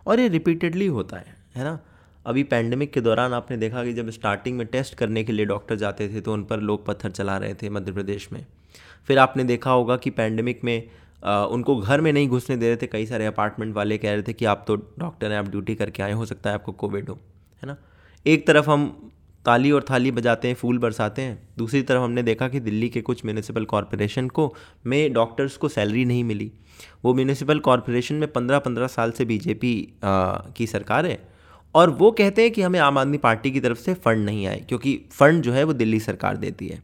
और 0.08 0.20
ये 0.20 0.28
रिपीटेडली 0.28 0.88
होता 0.88 1.18
है 1.18 1.36
है 1.56 1.64
ना? 1.64 1.80
अभी 2.26 2.44
पैंडमिक 2.44 2.94
के 2.94 3.02
दौरान 3.02 3.34
आपने 3.34 3.58
देखा 3.58 3.84
कि 3.84 3.94
जब 3.94 4.10
स्टार्टिंग 4.10 4.58
में 4.58 4.68
टेस्ट 4.68 4.96
करने 4.96 5.24
के 5.24 5.32
लिए 5.34 5.46
डॉक्टर 5.46 5.76
जाते 5.76 6.10
थे 6.10 6.22
तो 6.22 6.34
उन 6.34 6.44
पर 6.44 6.60
लोग 6.60 6.86
पत्थर 6.86 7.12
चला 7.12 7.38
रहे 7.38 7.54
थे 7.54 7.70
मध्य 7.70 7.92
प्रदेश 7.92 8.30
में। 8.34 8.46
फिर 9.08 9.20
आपने 9.20 9.44
देखा 9.44 9.72
होगा 9.72 9.98
कि 9.98 10.10
पैंडमिक 10.10 10.64
में 10.64 10.90
आ, 11.24 11.46
उनको 11.46 11.76
घर 11.76 12.02
में 12.02 12.14
नहीं 12.14 12.28
घुसने 12.28 12.58
दे 12.58 12.68
रहे 12.68 12.78
थे 12.78 12.88
कई 12.88 13.06
सारे 13.06 13.26
अपार्टमेंट 13.26 13.76
वाले 13.76 13.98
कह 13.98 14.14
रहे 14.14 14.22
थे 14.22 14.34
कि 14.34 14.46
आप 14.46 14.64
तो 14.68 14.76
डॉक्टर 14.76 15.32
हैं 15.32 15.40
आप 15.40 15.48
ड्यूटी 15.48 15.76
करके 15.76 16.04
आए 16.04 16.12
हो 16.12 16.26
सकता 16.26 16.50
है 16.50 16.56
आपको 16.56 16.72
कोविड 16.72 17.10
हो 17.10 17.20
है 17.64 17.68
ना? 17.68 17.78
एक 18.26 18.48
तरफ़ 18.48 18.70
हम 18.70 19.12
ताली 19.46 19.72
और 19.72 19.86
थाली 19.90 20.12
बजाते 20.12 20.48
हैं 20.48 20.56
फूल 20.56 20.78
बरसाते 20.78 21.22
हैं 21.22 21.48
दूसरी 21.58 21.82
तरफ़ 21.82 22.02
हमने 22.02 22.24
देखा 22.24 22.48
कि 22.48 22.60
दिल्ली 22.60 22.90
के 22.90 23.02
कुछ 23.02 23.26
म्यूनिसिपल 23.26 23.66
कॉरपोरेशन 23.66 24.28
को 24.30 24.54
में 24.86 25.14
डॉक्टर्स 25.14 25.58
को 25.58 25.70
सैलरी 25.70 26.06
नहीं 26.06 26.24
मिली। 26.24 26.52
वो 27.06 27.14
म्यूनिसिपल 27.14 27.60
कॉरपोरेशन 27.60 28.16
में 28.16 28.32
पंद्रह 28.32 28.60
पंद्रह 28.60 28.88
साल 28.88 29.12
से 29.12 29.26
बीजेपी 29.26 29.76
की 30.06 30.68
सरकार 30.68 31.06
है 31.06 31.20
और 31.76 31.90
वो 31.90 32.12
कहते 32.12 32.42
हैं 32.42 32.52
कि 32.52 32.62
हमें 32.62 32.80
आम 32.80 32.98
आदमी 32.98 33.18
पार्टी 33.18 33.52
की 33.52 33.60
तरफ़ 33.60 33.80
से 33.80 33.94
फ़ंड 33.94 34.26
नहीं 34.26 34.48
आए 34.48 34.66
क्योंकि 34.70 35.02
फ़ंड 35.12 35.44
जो 35.44 35.54
है 35.54 35.64
वो 35.64 35.74
दिल्ली 35.74 36.00
सरकार 36.00 36.38
देती 36.38 36.68
है। 36.68 36.82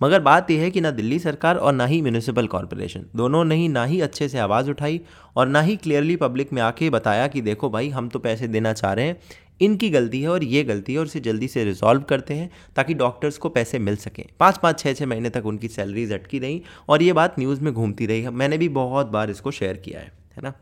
मगर 0.00 0.20
बात 0.20 0.50
यह 0.50 0.60
है 0.60 0.70
कि 0.70 0.80
ना 0.80 0.90
दिल्ली 0.90 1.18
सरकार 1.18 1.56
और 1.56 1.72
ना 1.72 1.86
ही 1.86 2.00
म्यूनिसिपल 2.02 2.46
कॉरपोरेशन 2.46 3.04
दोनों 3.16 3.44
ने 3.44 3.54
ही 3.54 3.68
ना 3.68 3.84
ही 3.84 4.00
अच्छे 4.00 4.28
से 4.28 4.38
आवाज़ 4.38 4.70
उठाई 4.70 5.00
और 5.36 5.48
ना 5.48 5.60
ही 5.60 5.76
क्लियरली 5.76 6.16
पब्लिक 6.16 6.52
में 6.52 6.62
आके 6.62 6.90
बताया 6.90 7.26
कि 7.26 7.40
देखो 7.40 7.70
भाई, 7.70 7.88
हम 7.88 8.08
तो 8.08 8.18
पैसे 8.18 8.48
देना 8.48 8.72
चाह 8.72 8.92
रहे 8.92 9.06
हैं, 9.06 9.16
इनकी 9.60 9.88
गलती 9.90 10.20
है 10.22 10.28
और 10.28 10.44
ये 10.44 10.62
गलती 10.64 10.92
है 10.92 10.98
और 10.98 11.06
इसे 11.06 11.20
जल्दी 11.20 11.48
से 11.48 11.64
रिजॉल्व 11.64 12.02
करते 12.02 12.34
हैं 12.34 12.50
ताकि 12.76 12.94
डॉक्टर्स 12.94 13.38
को 13.38 13.48
पैसे 13.48 13.78
मिल 13.78 13.96
सकें। 13.96 14.24
पाँच 14.40 14.58
पाँच 14.58 14.78
छः 14.80 14.94
छः 14.94 15.06
महीने 15.06 15.30
तक 15.30 15.46
उनकी 15.46 15.68
सैलरीज 15.68 16.12
अटकी 16.12 16.38
रहीं 16.38 16.60
और 16.88 17.02
ये 17.02 17.12
बात 17.12 17.38
न्यूज़ 17.38 17.60
में 17.60 17.72
घूमती 17.72 18.06
रही। 18.06 18.28
मैंने 18.28 18.58
भी 18.58 18.68
बहुत 18.70 19.06
बार 19.06 19.30
इसको 19.30 19.50
शेयर 19.50 19.76
किया 19.76 20.00
है 20.00 20.12
है 20.36 20.42
ना? 20.42 20.52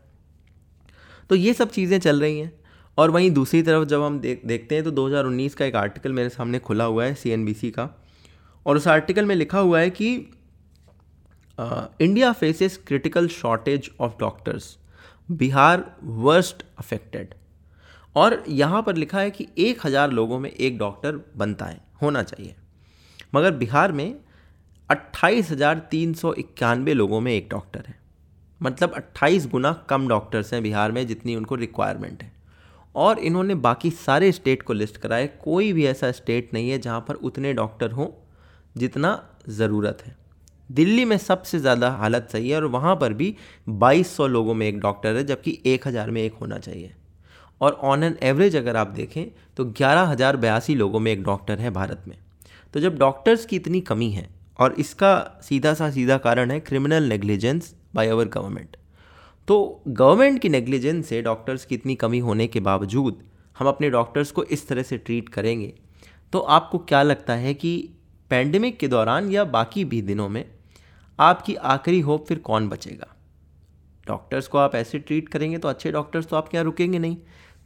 तो 1.30 1.34
ये 1.34 1.52
सब 1.54 1.70
चीज़ें 1.70 1.98
चल 1.98 2.20
रही 2.20 2.38
हैं 2.38 2.52
और 2.98 3.10
वहीं 3.10 3.30
दूसरी 3.30 3.62
तरफ़ 3.62 3.84
जब 3.84 4.02
हम 4.02 4.18
देख, 4.20 4.42
देखते 4.46 4.74
हैं 4.74 4.84
तो 4.84 4.90
2019 4.90 5.54
का 5.54 5.64
एक 5.64 5.76
आर्टिकल 5.76 6.12
मेरे 6.12 6.28
सामने 6.28 6.58
खुला 6.58 6.84
हुआ 6.84 7.04
है 7.04 7.14
सीएनबीसी 7.14 7.70
का। 7.70 7.90
और 8.66 8.76
उस 8.76 8.88
आर्टिकल 8.88 9.24
में 9.24 9.34
लिखा 9.34 9.58
हुआ 9.58 9.80
है 9.80 9.90
कि 9.92 10.14
India 11.58 12.32
faces 12.32 12.76
critical 12.86 13.28
shortage 13.30 13.90
of 14.00 14.12
doctors 14.20 14.76
Bihar 15.30 15.84
worst 16.02 16.64
affected 16.78 17.34
और 18.16 18.42
यहाँ 18.48 18.82
पर 18.82 18.96
लिखा 18.96 19.20
है 19.20 19.30
कि 19.30 19.46
एक 19.58 19.86
हज़ार 19.86 20.10
लोगों 20.10 20.38
में 20.38 20.50
एक 20.50 20.78
डॉक्टर 20.78 21.20
बनता 21.36 21.66
है, 21.66 21.80
होना 22.02 22.22
चाहिए। 22.22 22.54
मगर 23.34 23.50
बिहार 23.52 23.92
में 23.92 24.14
अट्ठाईस 24.90 25.50
हज़ार 25.50 25.78
तीन 25.90 26.12
सौ 26.14 26.32
इक्यानवे 26.34 26.94
लोगों 26.94 27.20
में 27.20 27.32
एक 27.32 27.48
डॉक्टर 27.50 27.84
है। 27.88 27.94
मतलब 28.60 28.92
अट्ठाईस 28.94 29.46
गुना 29.46 29.72
कम 29.88 30.08
डॉक्टर्स 30.08 30.52
हैं 30.54 30.62
बिहार 30.62 30.92
में 30.92 31.06
जितनी 31.06 31.36
उनको 31.36 31.54
रिक्वायरमेंट 31.54 32.22
है। 32.22 32.32
और 32.94 33.18
इन्होंने 33.20 33.54
बाकी 33.56 33.90
सारे 33.90 34.30
स्टेट 34.32 34.62
को 34.62 34.72
लिस्ट 34.72 34.96
कराए। 34.96 35.26
कोई 35.42 35.72
भी 35.72 35.86
ऐसा 35.86 36.10
स्टेट 36.12 36.52
नहीं 36.54 36.70
है 36.70 36.78
जहाँ 36.78 37.00
पर 37.08 37.14
उतने 37.14 37.52
डॉक्टर 37.54 37.90
हों 37.90 38.06
जितना 38.76 39.22
ज़रूरत 39.50 40.02
है। 40.06 40.16
दिल्ली 40.70 41.04
में 41.04 41.16
सबसे 41.18 41.58
ज़्यादा 41.58 41.90
हालत 41.92 42.28
सही 42.32 42.50
है 42.50 42.56
और 42.56 42.64
वहाँ 42.66 42.94
पर 42.96 43.12
भी 43.12 43.34
2200 43.68 44.26
लोगों 44.28 44.54
में 44.54 44.66
एक 44.68 44.78
डॉक्टर 44.80 45.16
है, 45.16 45.24
जबकि 45.24 45.58
1000 45.66 46.10
में 46.10 46.22
एक 46.22 46.34
होना 46.34 46.58
चाहिए। 46.58 46.94
और 47.60 47.72
ऑन 47.72 48.02
एन 48.02 48.16
एवरेज 48.22 48.56
अगर 48.56 48.76
आप 48.76 48.86
देखें 48.90 49.24
तो 49.56 49.64
ग्यारह 49.66 50.02
हज़ार 50.02 50.36
बयासी 50.36 50.74
लोगों 50.74 51.00
में 51.00 51.10
एक 51.12 51.22
डॉक्टर 51.24 51.58
है 51.58 51.70
भारत 51.72 52.04
में। 52.08 52.16
तो 52.74 52.80
जब 52.80 52.96
डॉक्टर्स 52.98 53.44
की 53.46 53.56
इतनी 53.56 53.80
कमी 53.82 54.10
है, 54.10 54.28
और 54.58 54.74
इसका 54.74 55.40
सीधा 55.42 55.74
सा 55.74 55.90
सीधा 55.90 56.16
कारण 56.18 56.50
है 56.50 56.58
criminal 56.60 57.08
negligence 57.08 57.74
by 57.94 58.08
our 58.08 58.28
government 58.28 58.76
तो 59.48 59.82
गवर्नमेंट 59.88 60.40
की 60.40 60.48
नेग्लिजेंस 60.48 61.08
से 61.08 61.20
डॉक्टर्स 61.22 61.64
की 61.64 61.74
इतनी 61.74 61.94
कमी 61.94 62.18
होने 62.18 62.46
के 62.46 62.60
बावजूद 62.62 63.22
हम 63.56 63.68
अपने 63.68 63.90
डॉक्टर्स 63.90 64.30
को 64.30 64.44
इस 64.46 64.66
तरह 64.68 64.82
से 64.82 64.98
ट्रीट 64.98 65.28
करेंगे। 65.28 65.72
तो 66.32 66.38
आपको 66.38 66.78
क्या 66.80 67.02
लगता 67.02 67.34
है 67.34 67.52
कि 67.54 67.72
पैंडमिक 68.34 68.78
के 68.78 68.88
दौरान 68.88 69.30
या 69.30 69.42
बाकी 69.46 69.84
भी 69.84 70.00
दिनों 70.02 70.28
में, 70.28 70.44
आपकी 71.18 71.54
आखिरी 71.54 72.00
होप 72.00 72.26
फिर 72.28 72.38
कौन 72.40 72.68
बचेगा? 72.68 73.06
डॉक्टर्स 74.06 74.48
को 74.48 74.58
आप 74.58 74.74
ऐसे 74.74 74.98
ट्रीट 75.00 75.28
करेंगे 75.28 75.58
तो 75.58 75.68
अच्छे 75.68 75.92
डॉक्टर्स 75.92 76.26
तो 76.26 76.36
आपके 76.36 76.56
यहाँ 76.56 76.64
रुकेंगे 76.64 76.98
नहीं। 76.98 77.16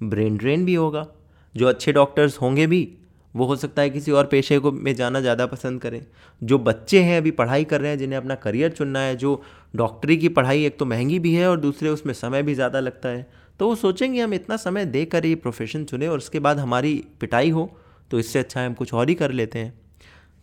ब्रेन 0.01 0.37
ड्रेन 0.37 0.65
भी 0.65 0.75
होगा। 0.75 1.07
जो 1.55 1.67
अच्छे 1.67 1.93
डॉक्टर्स 1.93 2.41
होंगे 2.41 2.67
भी, 2.67 2.89
वो 3.35 3.47
हो 3.47 3.57
सकता 3.57 3.83
है 3.83 3.91
किसी 3.91 4.13
और 4.13 4.27
पेशे 4.27 4.59
को 4.59 4.73
में 4.73 4.95
जाना 4.95 5.21
ज़्यादा 5.21 5.47
पसंद 5.47 5.81
करें। 5.81 6.01
जो 6.43 6.59
बच्चे 6.61 7.03
हैं 7.03 7.17
अभी 7.17 7.31
पढ़ाई 7.33 7.65
कर 7.65 7.81
रहे 7.81 7.91
हैं, 7.91 7.99
जिन्हें 7.99 8.19
अपना 8.19 8.35
करियर 8.37 8.73
चुनना 8.73 9.01
है, 9.01 9.17
जो 9.17 9.43
डॉक्टरी 9.75 10.17
की 10.17 10.29
पढ़ाई 10.31 10.65
एक 10.65 10.79
तो 10.79 10.85
महँगी 10.87 11.19
भी 11.19 11.35
है 11.35 11.49
और 11.51 11.61
दूसरे 11.61 11.89
उसमें 11.89 12.15
समय 12.15 12.43
भी 12.43 12.55
ज़्यादा 12.55 12.81
लगता 12.81 13.09
है। 13.09 13.27
तो 13.61 13.69
वो 13.69 13.75
सोचेंगे, 13.77 14.21
हम 14.21 14.35
इतना 14.35 14.57
समय 14.59 14.85
देकर 14.87 15.27
ये 15.27 15.35
प्रोफेशन 15.37 15.85
चुने 15.85 16.09
और 16.09 16.19
उसके 16.19 16.41
बाद 16.41 16.59
हमारी 16.59 16.95
पिटाई 17.21 17.51
हो 17.51 17.71
तो 18.11 18.19
इससे 18.19 18.39
अच्छा 18.39 18.61
है 18.61 18.67
हम 18.67 18.75
कुछ 18.75 18.95
और 18.95 19.09
ही 19.09 19.15
कर 19.15 19.31
लेते 19.33 19.59
हैं। 19.59 19.73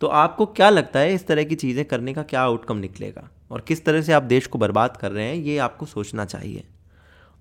तो 0.00 0.06
आपको 0.06 0.46
क्या 0.46 0.68
लगता 0.70 1.00
है 1.00 1.14
इस 1.14 1.26
तरह 1.26 1.44
की 1.44 1.54
चीज़ें 1.54 1.84
करने 1.84 2.14
का 2.14 2.22
क्या 2.22 2.40
आउटकम 2.42 2.76
निकलेगा? 2.76 3.28
और 3.50 3.60
किस 3.60 3.84
तरह 3.84 4.02
से 4.02 4.12
आप 4.12 4.22
देश 4.22 4.46
को 4.46 4.58
बर्बाद 4.58 4.96
कर 4.96 5.12
रहे 5.12 5.24
हैं, 5.24 5.34
ये 5.36 5.58
आपको 5.58 5.86
सोचना 5.86 6.24
चाहिए। 6.24 6.64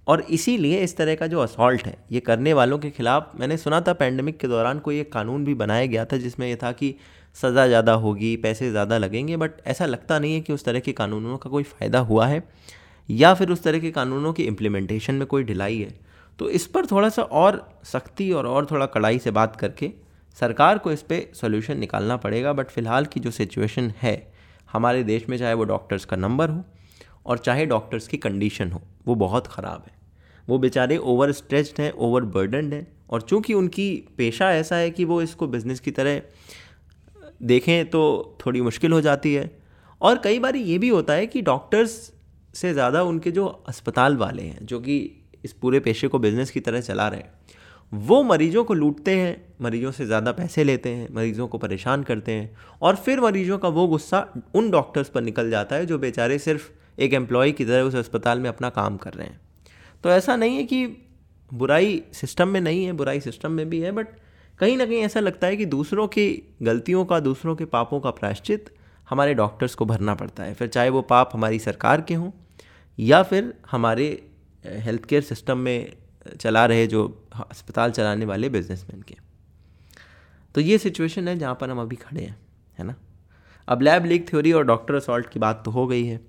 और 0.08 0.22
इसीलिए 0.22 0.80
इस 0.80 0.96
तरह 0.98 1.16
का 1.16 1.28
जो 1.28 1.40
असॉल्ट 1.40 1.86
है, 1.86 1.98
ये 2.12 2.20
करने 2.20 2.54
वालों 2.54 2.78
के 2.80 2.90
खिलाफ, 2.90 3.32
मैंने 3.36 3.58
सुना 3.58 3.82
था 3.82 3.94
पैंडमिक 3.94 4.38
के 4.38 4.48
दौरान 4.48 4.80
कोई 4.80 5.00
एक 5.00 5.12
कानून 5.14 5.46
भी 5.46 5.54
बनाया 5.54 5.86
गया 5.86 6.06
था, 6.06 6.18
जिसमें 6.18 6.48
यह 6.48 6.58
था 6.64 6.72
कि 6.72 6.94
सज़ा 7.36 7.66
ज़्यादा 7.68 7.94
होगी, 7.94 8.36
पैसे 8.38 8.70
ज़्यादा 8.72 8.98
लगेंगे 8.98 9.38
बट 9.38 9.52
ऐसा 9.68 9.86
लगता 9.86 10.20
नहीं 10.20 10.34
है 10.34 10.42
कि 10.42 10.54
उस 10.54 10.66
तरह 10.66 10.80
के 10.80 10.92
कानूनों 10.94 11.38
का 11.38 11.50
कोई 11.50 11.64
फ़ायदा 11.64 12.00
हुआ 12.02 12.28
है, 12.28 12.44
या 13.10 13.34
फिर 13.34 13.50
उस 13.50 13.64
तरह 13.64 13.80
के 13.80 13.92
कानूनों 13.92 14.34
की 14.34 14.44
इम्प्लीमेंटेशन 14.44 15.16
में 15.16 15.28
कोई 15.28 15.44
ढिलाई 15.44 15.80
है। 15.80 15.94
तो 16.40 16.50
इस 16.50 16.66
पर 16.68 16.86
थोड़ा 16.86 17.10
सा 17.10 17.22
और 17.22 17.68
सख्ती 17.84 18.32
और 18.32 18.48
और 18.48 18.66
थोड़ा 18.66 18.86
कड़ाई 18.86 19.20
से 19.20 19.32
बात 19.32 19.56
करके 19.56 19.92
सरकार 20.38 20.78
को 20.78 20.92
इस 20.92 21.02
पर 21.02 21.26
सोल्यूशन 21.34 21.78
निकालना 21.78 22.18
पड़ेगा 22.18 22.54
बट 22.54 22.70
फ़िलहाल 22.70 23.06
की 23.06 23.20
जो 23.20 23.32
सिचुएशन 23.32 23.92
है, 24.02 24.16
हमारे 24.70 25.04
देश 25.04 25.28
में 25.30 25.38
चाहे 25.38 25.54
वो 25.54 25.64
डॉक्टर्स 25.64 26.06
का 26.06 26.18
नंबर 26.18 26.50
हो, 26.50 26.64
और 27.26 27.38
चाहे 27.38 27.66
डॉक्टर्स 27.66 28.08
की 28.08 28.18
कंडीशन 28.18 28.72
हो, 28.72 28.82
वो 29.06 29.16
बहुत 29.16 29.48
ख़राब 29.48 29.84
है। 29.88 29.94
वो 30.48 30.58
बेचारे 30.60 30.98
ओवर 30.98 31.32
स्ट्रेच्ड 31.32 31.82
हैं 31.82 31.92
ओवर 31.92 32.24
बर्डनड 32.34 32.74
हैं, 32.74 32.88
और 33.10 33.22
चूँकि 33.22 33.54
उनकी 33.54 33.88
पेशा 34.18 34.52
ऐसा 34.54 34.76
है 34.76 34.90
कि 34.92 35.06
वो 35.06 35.22
इसको 35.22 35.48
बिज़नेस 35.48 35.80
की 35.80 35.92
तरह, 35.92 36.22
देखें 37.44 37.90
तो 37.90 38.38
थोड़ी 38.46 38.62
मुश्किल 38.62 38.92
हो 38.92 39.02
जाती 39.02 39.34
है। 39.34 39.50
और 40.02 40.18
कई 40.18 40.40
बार 40.40 40.56
ये 40.56 40.78
भी 40.78 40.90
होता 40.90 41.14
है 41.14 41.28
कि 41.28 41.42
डॉक्टर्स 41.42 41.92
से 42.54 42.74
ज़्यादा 42.74 43.04
उनके 43.04 43.32
जो 43.32 43.46
अस्पताल 43.46 44.18
वाले 44.18 44.44
हैं, 44.44 44.66
जो 44.66 44.80
कि 44.80 44.98
इस 45.46 45.54
पूरे 45.54 45.80
पेशे 45.80 46.08
को 46.08 46.20
बिज़नेस 46.20 46.52
की 46.52 46.60
तरह 46.60 46.82
चला 46.82 47.08
रहे 47.08 47.20
हैं 47.20 47.34
वो 47.92 48.22
मरीजों 48.24 48.64
को 48.64 48.74
लूटते 48.74 49.16
हैं, 49.16 49.36
मरीजों 49.62 49.92
से 49.92 50.06
ज़्यादा 50.06 50.32
पैसे 50.32 50.64
लेते 50.64 50.90
हैं, 50.90 51.08
मरीजों 51.14 51.48
को 51.48 51.58
परेशान 51.58 52.04
करते 52.04 52.32
हैं 52.32 52.58
और 52.82 52.96
फिर 52.96 53.20
मरीजों 53.22 53.58
का 53.58 53.68
वो 53.70 53.88
गुस्सा 53.88 54.26
उन 54.56 54.70
डॉक्टर्स 54.72 55.10
पर 55.10 55.22
निकल 55.22 55.50
जाता 55.50 55.76
है 55.76 55.86
जो 55.86 55.98
बेचारे 56.00 56.40
सिर्फ़ 56.40 56.70
एक 56.98 57.14
एम्प्लॉय 57.14 57.52
की 57.52 57.66
तरह 57.66 57.84
उस 57.84 57.96
अस्पताल 57.96 58.40
में 58.40 58.50
अपना 58.50 58.70
काम 58.72 58.98
कर 58.98 59.14
रहे 59.14 59.28
हैं। 59.28 59.40
तो 60.04 60.10
ऐसा 60.10 60.36
नहीं 60.36 60.56
है 60.58 60.64
कि 60.64 60.86
बुराई 61.52 62.02
सिस्टम 62.14 62.48
में 62.48 62.62
नहीं 62.62 62.86
है, 62.86 62.94
बुराई 62.94 63.20
सिस्टम 63.20 63.52
में 63.52 63.70
भी 63.70 63.80
है, 63.80 63.92
बट 63.92 64.08
कहीं 64.60 64.78
ना 64.78 64.86
कहीं 64.86 65.02
ऐसा 65.02 65.20
लगता 65.20 65.48
है 65.48 65.58
कि 65.58 65.66
दूसरों 65.66 66.08
की 66.08 66.56
गलतियों 66.62 67.06
का, 67.06 67.20
दूसरों 67.20 67.56
के 67.56 67.66
पापों 67.66 68.00
का 68.00 68.12
प्रायश्चित 68.12 68.74
हमारे 69.10 69.34
डॉक्टर्स 69.34 69.76
को 69.76 69.86
भरना 69.86 70.16
पड़ता 70.16 70.44
है। 70.44 70.54
फिर 70.54 70.68
चाहे 70.68 70.90
वो 70.90 71.02
पाप 71.02 71.30
हमारी 71.34 71.60
सरकार 71.60 72.02
के 72.02 72.14
हों 72.14 72.32
या 72.98 73.22
फिर 73.24 73.54
हमारे 73.72 74.08
हेल्थ 74.64 75.06
केयर 75.06 75.22
सिस्टम 75.22 75.58
में 75.58 75.94
चला 76.40 76.66
रहे 76.66 76.88
जो 76.88 77.08
अस्पताल 77.42 77.92
चलाने 77.92 78.26
वाले 78.26 78.50
बिजनेसमैन 78.50 79.02
के। 79.02 79.16
तो 80.56 80.62
ये 80.62 80.78
सिचुएशन 80.78 81.28
है 81.28 81.38
जहाँ 81.38 81.58
पर 81.62 81.70
हम 81.70 81.80
अभी 81.82 81.96
खड़े 81.96 82.22
हैं, 82.22 82.38
है 82.78 82.86
ना? 82.86 82.96
अब 83.68 83.82
लैब 83.82 84.06
लीक 84.06 84.30
थ्योरी 84.30 84.52
और 84.52 84.66
डॉक्टर 84.66 84.96
असॉल्ट 84.96 85.30
की 85.30 85.40
बात 85.40 85.62
तो 85.66 85.72
हो 85.72 85.86
गई 85.88 86.06
है। 86.06 86.20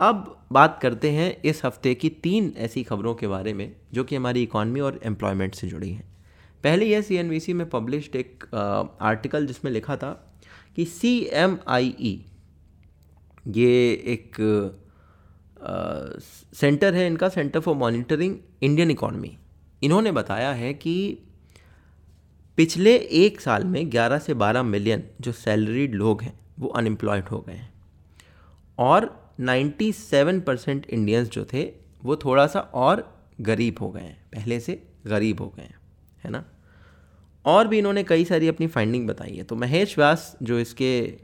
अब 0.00 0.36
बात 0.52 0.78
करते 0.82 1.10
हैं 1.10 1.34
इस 1.42 1.64
हफ़्ते 1.64 1.94
की 1.94 2.08
तीन 2.22 2.52
ऐसी 2.58 2.82
खबरों 2.82 3.14
के 3.14 3.26
बारे 3.26 3.52
में, 3.52 3.76
जो 3.92 4.04
कि 4.04 4.16
हमारी 4.16 4.42
इकॉनमी 4.42 4.80
और 4.80 5.00
एम्प्लॉयमेंट 5.04 5.54
से 5.54 5.68
जुड़ी 5.68 5.90
हैं। 5.92 6.08
पहले 6.64 6.86
यह 6.86 7.00
सी 7.00 7.52
में 7.52 7.68
पब्लिश्ड 7.70 8.16
एक 8.16 8.44
आर्टिकल 9.02 9.46
जिसमें 9.46 9.70
लिखा 9.72 9.96
था 9.96 10.12
कि 10.76 10.84
सी 10.84 11.18
एम 11.32 11.58
आई 11.68 11.94
ई 12.00 12.12
ये 13.48 13.90
एक 14.06 14.36
सेंटर 16.54 16.94
है 16.94 17.06
इनका 17.06 17.28
centre 17.28 17.60
for 17.60 17.74
monitoring 17.76 18.36
Indian 18.62 18.90
economy 18.90 19.36
इन्होंने 19.82 20.12
बताया 20.12 20.52
है 20.52 20.74
कि 20.74 21.18
पिछले 22.56 22.96
एक 22.96 23.40
साल 23.40 23.64
में 23.64 23.90
11 23.90 24.18
से 24.18 24.34
12 24.34 24.62
मिलियन 24.62 25.02
जो 25.20 25.32
सैलरीड 25.32 25.94
लोग 25.94 26.22
हैं, 26.22 26.40
वो 26.58 26.68
अनएम्प्लॉयड 26.68 27.24
हो 27.24 27.40
गए 27.40 27.52
हैं। 27.52 27.72
और 28.78 29.32
97 29.40 30.40
परसेंट 30.40 30.86
इंडियंस 30.90 31.28
जो 31.28 31.44
थे, 31.44 31.72
वो 32.04 32.16
थोड़ा 32.16 32.46
सा 32.46 32.60
और 32.60 33.24
गरीब 33.40 33.76
हो 33.80 33.90
गए 33.90 34.00
हैं। 34.00 34.22
पहले 34.34 34.60
से 34.60 34.82
गरीब 35.06 35.40
हो 35.40 35.48
गए 35.48 35.62
हैं, 35.62 35.78
है 36.24 36.30
ना? 36.30 36.44
और 37.44 37.68
भी 37.68 37.78
इन्होंने 37.78 38.04
कई 38.04 38.24
सारी 38.24 38.48
अपनी 38.48 38.66
फाइंडिंग 38.66 39.08
बताई 39.08 39.36
है। 39.36 39.42
तो 39.42 39.56
महेश 39.56 39.98
व्यास 39.98 40.36
जो 40.42 40.58
इसके 40.58 41.14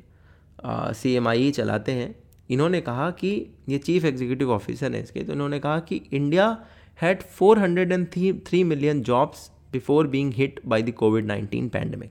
सी 0.67 1.13
एम 1.13 1.29
आई 1.29 1.51
चलाते 1.51 1.93
हैं, 1.93 2.17
इन्होंने 2.51 2.81
कहा 2.81 3.11
कि, 3.11 3.47
ये 3.69 3.79
चीफ 3.79 4.05
एग्जीक्यूटिव 4.05 4.51
ऑफिसर 4.51 4.95
हैं 4.95 5.03
इसके 5.03 5.21
तो 5.21 5.33
इन्होंने 5.33 5.59
कहा 5.59 5.81
कि 5.81 6.03
India 6.13 6.67
had 6.99 7.23
403 7.41 8.65
million 8.65 9.03
jobs 9.03 9.51
before 9.73 10.07
being 10.07 10.33
hit 10.35 10.61
by 10.67 10.83
the 10.83 10.93
covid 10.97 11.31
19 11.31 11.69
pandemic 11.71 12.11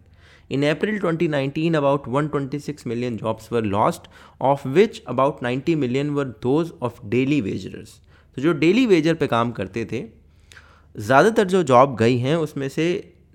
In 0.49 0.63
April 0.63 0.99
2019, 0.99 1.75
about 1.75 2.07
126 2.07 2.85
million 2.85 3.17
jobs 3.17 3.49
were 3.49 3.63
lost, 3.63 4.07
of 4.41 4.63
which 4.67 5.01
about 5.07 5.41
90 5.41 5.75
million 5.75 6.13
were 6.13 6.35
those 6.41 6.71
of 6.81 6.99
daily 7.09 7.41
wagers. 7.41 7.93
तो 8.37 8.41
जो 8.41 8.51
डेली 8.53 8.85
वेजर 8.85 9.13
पे 9.13 9.27
काम 9.27 9.51
करते 9.51 9.85
थे 9.91 10.03
ज़्यादातर 10.95 11.47
जो 11.47 11.61
जॉब 11.63 11.95
गई 11.99 12.17
हैं 12.17 12.35
उसमें 12.35 12.67
से 12.69 12.87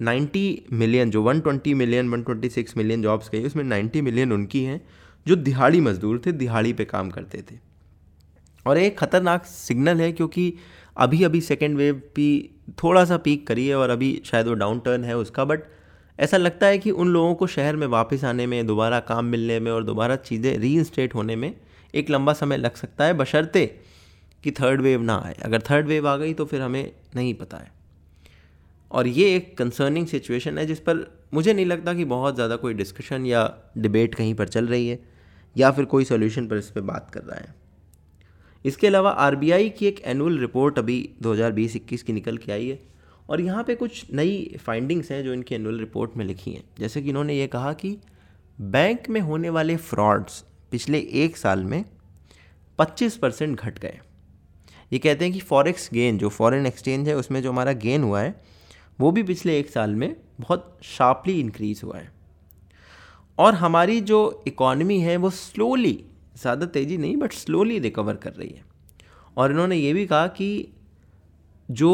90 0.02 0.42
मिलियन 0.72 1.10
जो 1.10 1.22
120 1.32 1.74
मिलियन 1.74 2.10
126 2.14 2.76
मिलियन 2.76 3.02
जॉब्स 3.02 3.30
गई 3.30 3.44
उसमें 3.46 3.64
90 3.64 4.02
मिलियन 4.02 4.32
उनकी 4.32 4.62
हैं 4.64 4.80
जो 5.26 5.36
दिहाड़ी 5.36 5.80
मजदूर 5.80 6.20
थे 6.26 6.32
दिहाड़ी 6.32 6.72
पे 6.72 6.84
काम 6.84 7.10
करते 7.10 7.42
थे 7.50 7.58
और 8.66 8.78
एक 8.78 8.98
ख़तरनाक 8.98 9.44
सिग्नल 9.46 10.00
है 10.00 10.12
क्योंकि 10.12 10.52
अभी 10.96 11.22
अभी 11.24 11.40
सेकेंड 11.40 11.76
वेव 11.76 12.02
भी 12.16 12.50
थोड़ा 12.82 13.04
सा 13.04 13.16
पीक 13.16 13.46
करी 13.46 13.66
है 13.68 13.76
और 13.76 13.90
अभी 13.90 14.20
शायद 14.24 14.46
वो 14.46 14.54
डाउन 14.54 14.80
टर्न 14.80 15.04
है 15.04 15.16
उसका 15.16 15.44
बट 15.44 15.62
ऐसा 16.18 16.36
लगता 16.36 16.66
है 16.66 16.78
कि 16.78 16.90
उन 16.90 17.08
लोगों 17.08 17.34
को 17.34 17.46
शहर 17.46 17.76
में 17.76 17.86
वापस 17.86 18.24
आने 18.24 18.46
में, 18.46 18.66
दोबारा 18.66 19.00
काम 19.00 19.24
मिलने 19.24 19.60
में 19.60 19.70
और 19.72 19.84
दोबारा 19.84 20.16
चीज़ें 20.16 20.58
री 20.58 21.08
होने 21.14 21.36
में 21.36 21.54
एक 21.94 22.10
लंबा 22.10 22.32
समय 22.32 22.56
लग 22.56 22.74
सकता 22.74 23.04
है, 23.04 23.12
बशर्ते 23.12 23.66
कि 24.44 24.50
थर्ड 24.50 24.80
वेव 24.80 25.02
ना 25.02 25.16
आए। 25.16 25.34
अगर 25.44 25.60
थर्ड 25.60 25.86
वेव 25.86 26.08
आ 26.08 26.16
गई 26.16 26.34
तो 26.34 26.44
फिर 26.44 26.60
हमें 26.60 26.92
नहीं 27.16 27.34
पता 27.34 27.56
है। 27.56 27.72
और 28.90 29.06
ये 29.06 29.34
एक 29.36 29.56
कंसर्निंग 29.58 30.06
सिचुएशन 30.06 30.58
है 30.58 30.66
जिस 30.66 30.80
पर 30.80 31.04
मुझे 31.34 31.52
नहीं 31.52 31.66
लगता 31.66 31.94
कि 31.94 32.04
बहुत 32.04 32.34
ज़्यादा 32.34 32.56
कोई 32.56 32.74
डिस्कशन 32.74 33.26
या 33.26 33.42
डिबेट 33.78 34.14
कहीं 34.14 34.34
पर 34.34 34.48
चल 34.48 34.66
रही 34.66 34.88
है 34.88 34.98
या 35.56 35.70
फिर 35.70 35.84
कोई 35.84 36.04
सोल्यूशन 36.04 36.46
पर 36.48 36.56
इस 36.56 36.70
पर 36.70 36.80
बात 36.80 37.10
कर 37.10 37.22
रहा 37.22 37.38
है। 37.38 37.54
इसके 38.64 38.86
अलावा 38.86 39.10
आरबीआई 39.10 39.70
की 39.70 39.86
एक 39.86 40.00
एनुअल 40.04 40.38
रिपोर्ट 40.38 40.78
अभी 40.78 41.10
2020-21 41.22 42.02
की 42.02 42.12
निकल 42.12 42.36
के 42.36 42.52
आई 42.52 42.68
है 42.68 42.78
और 43.28 43.40
यहाँ 43.40 43.64
पे 43.64 43.74
कुछ 43.74 44.06
नई 44.12 44.56
फाइंडिंग्स 44.66 45.10
हैं 45.10 45.24
जो 45.24 45.32
इनकी 45.32 45.54
एनुअल 45.54 45.78
रिपोर्ट 45.78 46.16
में 46.16 46.24
लिखी 46.24 46.50
हैं। 46.50 46.64
जैसे 46.78 47.02
कि 47.02 47.08
इन्होंने 47.08 47.34
ये 47.34 47.46
कहा 47.46 47.72
कि 47.72 47.98
बैंक 48.60 49.08
में 49.08 49.20
होने 49.20 49.50
वाले 49.50 49.76
फ्रॉड्स 49.76 50.44
पिछले 50.70 50.98
एक 50.98 51.36
साल 51.36 51.64
में 51.64 51.84
25 52.78 53.16
परसेंट 53.16 53.60
घट 53.60 53.78
गए 53.78 54.00
ये 54.92 54.98
कहते 54.98 55.24
हैं 55.24 55.34
कि 55.34 55.40
फॉरेक्स 55.40 55.90
गेन 55.94 56.18
जो 56.18 56.28
फॉरेन 56.28 56.66
एक्सचेंज 56.66 57.08
है, 57.08 57.16
उसमें 57.16 57.42
जो 57.42 57.52
हमारा 57.52 57.72
गेन 57.72 58.02
हुआ 58.02 58.20
है, 58.20 58.42
वो 59.00 59.10
भी 59.10 59.22
पिछले 59.22 59.58
एक 59.58 59.70
साल 59.70 59.94
में 59.94 60.16
बहुत 60.40 60.78
शार्पली 60.82 61.40
इंक्रीज़ 61.40 61.80
हुआ 61.84 61.98
है। 61.98 62.12
और 63.38 63.54
हमारी 63.54 64.00
जो 64.00 64.44
इकॉनमी 64.46 65.00
है, 65.00 65.16
वो 65.16 65.30
स्लोली 65.30 66.04
ज़्यादा 66.42 66.66
तेज़ी 66.68 66.96
नहीं 66.98 67.16
बट 67.16 67.32
स्लोली 67.32 67.78
रिकवर 67.78 68.16
कर 68.16 68.32
रही 68.32 68.48
है। 68.48 68.64
और 69.36 69.50
इन्होंने 69.50 69.76
ये 69.76 69.92
भी 69.92 70.06
कहा 70.06 70.26
कि 70.28 70.68
जो 71.68 71.90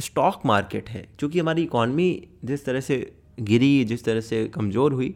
स्टॉक 0.00 0.40
मार्केट 0.46 0.88
है 0.88 1.06
चूँकि 1.20 1.38
हमारी 1.38 1.62
इकॉनमी 1.62 2.26
जिस 2.44 2.64
तरह 2.64 2.80
से 2.80 3.12
गिरी, 3.40 3.84
जिस 3.84 4.04
तरह 4.04 4.20
से 4.20 4.44
कमज़ोर 4.48 4.92
हुई, 4.92 5.14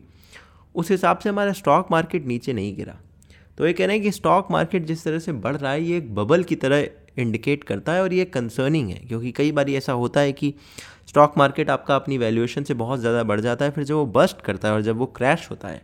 उस 0.75 0.91
हिसाब 0.91 1.19
से 1.19 1.29
हमारा 1.29 1.53
स्टॉक 1.53 1.89
मार्केट 1.91 2.27
नीचे 2.27 2.53
नहीं 2.53 2.77
गिरा। 2.77 2.97
तो 3.59 3.67
ये 3.67 3.73
कह 3.73 3.87
रहे 3.87 3.97
हैं 3.97 4.03
कि 4.03 4.11
स्टॉक 4.13 4.51
मार्केट 4.51 4.85
जिस 4.87 5.05
तरह 5.05 5.19
से 5.19 5.33
बढ़ 5.35 5.57
रहा 5.57 5.73
है, 5.73 5.83
ये 5.83 5.97
एक 5.99 6.15
बबल 6.15 6.43
की 6.45 6.57
तरह 6.57 6.89
इंडिकेट 7.17 7.65
करता 7.65 7.93
है 7.93 8.03
और 8.03 8.13
ये 8.13 8.25
कंसर्निंग 8.27 8.91
है, 8.91 8.99
क्योंकि 8.99 9.33
कई 9.33 9.53
बार 9.53 9.71
ऐसा 9.71 9.93
होता 9.95 10.21
है 10.21 10.33
कि 10.33 10.55
स्टॉक 11.09 11.39
मार्केट 11.39 11.71
आपका 11.71 11.97
अपनी 11.97 12.19
वैल्यूएशन 12.19 12.65
से 12.65 12.75
बहुत 12.77 13.01
ज़्यादा 13.01 13.23
बढ़ 13.23 13.41
जाता 13.41 13.65
है, 13.65 13.71
फिर 13.71 13.85
जब 13.85 13.95
वो 13.95 14.07
बस्ट 14.09 14.41
करता 14.41 14.69
है 14.69 14.75
और 14.75 14.83
जब 14.83 14.97
वो 14.97 15.07
क्रैश 15.09 15.49
होता 15.51 15.69
है 15.69 15.83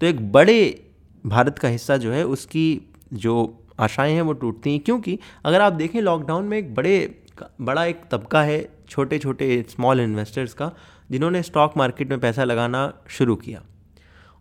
तो 0.00 0.06
एक 0.06 0.32
बड़े 0.32 0.83
भारत 1.24 1.58
का 1.58 1.68
हिस्सा 1.68 1.96
जो 1.96 2.12
है, 2.12 2.24
उसकी 2.24 2.80
जो 3.14 3.60
आशाएँ 3.80 4.12
हैं 4.14 4.22
वो 4.22 4.32
टूटती 4.34 4.72
हैं। 4.72 4.80
क्योंकि 4.80 5.18
अगर 5.44 5.60
आप 5.60 5.72
देखें 5.72 6.00
लॉकडाउन 6.00 6.44
में 6.44 6.56
एक 6.58 6.74
बड़े, 6.74 7.22
बड़ा 7.60 7.84
एक 7.84 8.00
तबका 8.10 8.42
है 8.42 8.68
छोटे 8.88 9.18
छोटे 9.18 9.64
स्मॉल 9.70 10.00
इन्वेस्टर्स 10.00 10.52
का, 10.54 10.70
जिन्होंने 11.10 11.42
स्टॉक 11.42 11.76
मार्केट 11.76 12.10
में 12.10 12.20
पैसा 12.20 12.44
लगाना 12.44 12.92
शुरू 13.10 13.36
किया। 13.36 13.62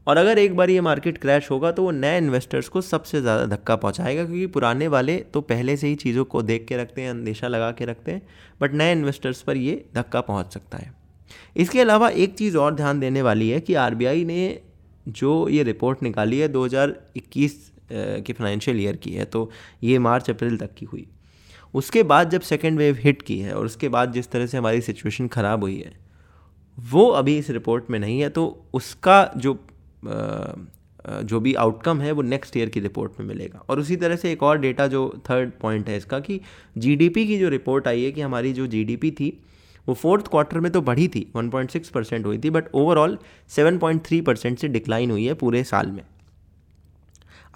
और 0.07 0.17
अगर 0.17 0.37
एक 0.39 0.55
बार 0.55 0.69
ये 0.69 0.81
मार्केट 0.81 1.17
क्रैश 1.17 1.49
होगा 1.51 1.71
तो 1.71 1.83
वो 1.83 1.91
नए 1.91 2.17
इन्वेस्टर्स 2.17 2.67
को 2.69 2.81
सबसे 2.81 3.21
ज़्यादा 3.21 3.45
धक्का 3.45 3.75
पहुंचाएगा, 3.75 4.25
क्योंकि 4.25 4.47
पुराने 4.47 4.87
वाले 4.87 5.17
तो 5.33 5.41
पहले 5.43 5.75
से 5.77 5.87
ही 5.87 5.95
चीज़ों 5.95 6.25
को 6.25 6.41
देख 6.41 6.65
के 6.67 6.77
रखते 6.77 7.01
हैं, 7.01 7.09
अंदेशा 7.09 7.47
लगा 7.47 7.71
के 7.71 7.85
रखते 7.85 8.11
हैं 8.11 8.21
बट 8.61 8.73
नए 8.73 8.91
इन्वेस्टर्स 8.91 9.41
पर 9.41 9.57
ये 9.57 9.83
धक्का 9.95 10.21
पहुँच 10.21 10.53
सकता 10.53 10.77
है। 10.77 10.91
इसके 11.55 11.81
अलावा 11.81 12.09
एक 12.09 12.35
चीज़ 12.35 12.57
और 12.57 12.75
ध्यान 12.75 12.99
देने 12.99 13.21
वाली 13.21 13.49
है 13.49 13.59
कि 13.59 13.73
आरबीआई 13.75 14.25
ने 14.25 14.59
जो 15.05 15.47
ये 15.49 15.63
रिपोर्ट 15.63 16.03
निकाली 16.03 16.39
है 16.39 16.47
2021 16.49 17.51
की 17.91 18.33
फाइनेंशियल 18.33 18.79
ईयर 18.81 18.95
की 18.95 19.11
है 19.11 19.25
तो 19.25 19.49
ये 19.83 19.97
मार्च, 19.99 20.29
अप्रैल 20.29 20.57
तक 20.57 20.73
की 20.73 20.85
हुई। 20.85 21.05
उसके 21.73 22.03
बाद 22.03 22.29
जब 22.29 22.41
सेकेंड 22.43 22.77
वेव 22.77 22.97
हिट 22.99 23.21
की 23.21 23.39
है 23.39 23.53
और 23.53 23.65
उसके 23.65 23.89
बाद 23.89 24.11
जिस 24.13 24.31
तरह 24.31 24.45
से 24.47 24.57
हमारी 24.57 24.81
सिचुएशन 24.81 25.27
ख़राब 25.27 25.63
हुई 25.63 25.77
है, 25.77 25.93
वो 26.77 27.07
अभी 27.11 27.37
इस 27.37 27.49
रिपोर्ट 27.49 27.89
में 27.89 27.99
नहीं 27.99 28.19
है 28.19 28.29
तो 28.29 28.45
उसका 28.73 29.31
जो 29.37 29.59
जो 31.23 31.39
भी 31.39 31.53
आउटकम 31.53 32.01
है, 32.01 32.11
वो 32.11 32.21
नेक्स्ट 32.21 32.57
ईयर 32.57 32.69
की 32.69 32.79
रिपोर्ट 32.79 33.19
में 33.19 33.27
मिलेगा। 33.27 33.59
और 33.69 33.79
उसी 33.79 33.95
तरह 33.95 34.15
से 34.15 34.31
एक 34.31 34.43
और 34.43 34.57
डेटा 34.59 34.85
जो 34.87 35.01
थर्ड 35.29 35.51
पॉइंट 35.61 35.89
है 35.89 35.97
इसका 35.97 36.19
कि 36.19 36.39
जीडीपी 36.77 37.25
की 37.27 37.37
जो 37.39 37.49
रिपोर्ट 37.49 37.87
आई 37.87 38.03
है 38.03 38.11
कि 38.11 38.21
हमारी 38.21 38.53
जो 38.53 38.67
जीडीपी 38.67 39.11
थी 39.11 39.31
वो 39.87 39.93
फोर्थ 39.93 40.27
क्वार्टर 40.27 40.59
में 40.59 40.71
तो 40.71 40.81
बढ़ी 40.81 41.07
थी 41.07 41.25
1.6 41.37 41.89
परसेंट 41.89 42.25
हुई 42.25 42.37
थी 42.37 42.49
बट 42.49 42.65
ओवरऑल 42.73 43.17
7.3 43.49 44.21
परसेंट 44.21 44.57
से 44.59 44.67
डिक्लाइन 44.67 45.11
हुई 45.11 45.25
है 45.25 45.33
पूरे 45.33 45.63
साल 45.63 45.91
में। 45.91 46.03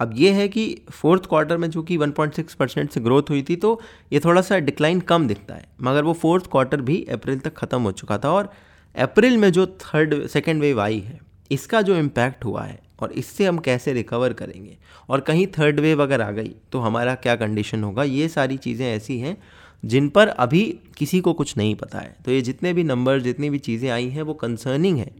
अब 0.00 0.12
ये 0.16 0.30
है 0.32 0.48
कि 0.48 0.64
फोर्थ 0.90 1.26
क्वार्टर 1.26 1.56
में 1.56 1.68
चूँकि 1.70 1.96
1.6 1.98 2.54
परसेंट 2.54 2.90
से 2.90 3.00
ग्रोथ 3.00 3.30
हुई 3.30 3.42
थी 3.42 3.56
तो 3.56 3.80
ये 4.12 4.20
थोड़ा 4.20 4.42
सा 4.42 4.58
डिक्लाइन 4.58 5.00
कम 5.02 5.26
दिखता 5.28 5.54
है, 5.54 5.68
मगर 5.82 6.04
वो 6.04 6.12
फोर्थ 6.14 6.50
क्वार्टर 6.50 6.80
भी 6.80 7.02
अप्रैल 7.12 7.38
तक 7.38 7.56
ख़त्म 7.56 7.82
हो 7.82 7.92
चुका 7.92 8.18
था, 8.18 8.30
और 8.30 8.52
अप्रैल 8.96 9.36
में 9.36 9.50
जो 9.52 9.66
थर्ड 9.66 10.26
सेकेंड 10.26 10.60
वेव 10.60 10.80
आई 10.80 10.98
है, 10.98 11.18
इसका 11.50 11.82
जो 11.82 11.96
इम्पैक्ट 11.96 12.44
हुआ 12.44 12.62
है, 12.62 12.78
और 13.00 13.12
इससे 13.12 13.46
हम 13.46 13.58
कैसे 13.58 13.92
रिकवर 13.92 14.32
करेंगे? 14.32 14.76
और 15.08 15.20
कहीं 15.20 15.46
थर्ड 15.58 15.80
वेव 15.80 16.02
अगर 16.02 16.20
आ 16.20 16.30
गई 16.30 16.54
तो 16.72 16.80
हमारा 16.80 17.14
क्या 17.16 17.36
कंडीशन 17.36 17.84
होगा? 17.84 18.02
ये 18.02 18.28
सारी 18.28 18.56
चीज़ें 18.58 18.86
ऐसी 18.86 19.18
हैं 19.18 19.36
जिन 19.82 20.08
पर 20.08 20.28
अभी 20.28 20.62
किसी 20.96 21.20
को 21.20 21.32
कुछ 21.32 21.56
नहीं 21.56 21.74
पता 21.74 21.98
है। 21.98 22.16
तो 22.24 22.30
ये 22.30 22.40
जितने 22.42 22.72
भी 22.72 22.84
नंबर 22.84 23.20
जितनी 23.20 23.50
भी 23.50 23.58
चीज़ें 23.60 23.88
आई 23.90 24.08
हैं, 24.08 24.22
वो 24.22 24.34
कंसर्निंग 24.34 24.98
है, 24.98 25.10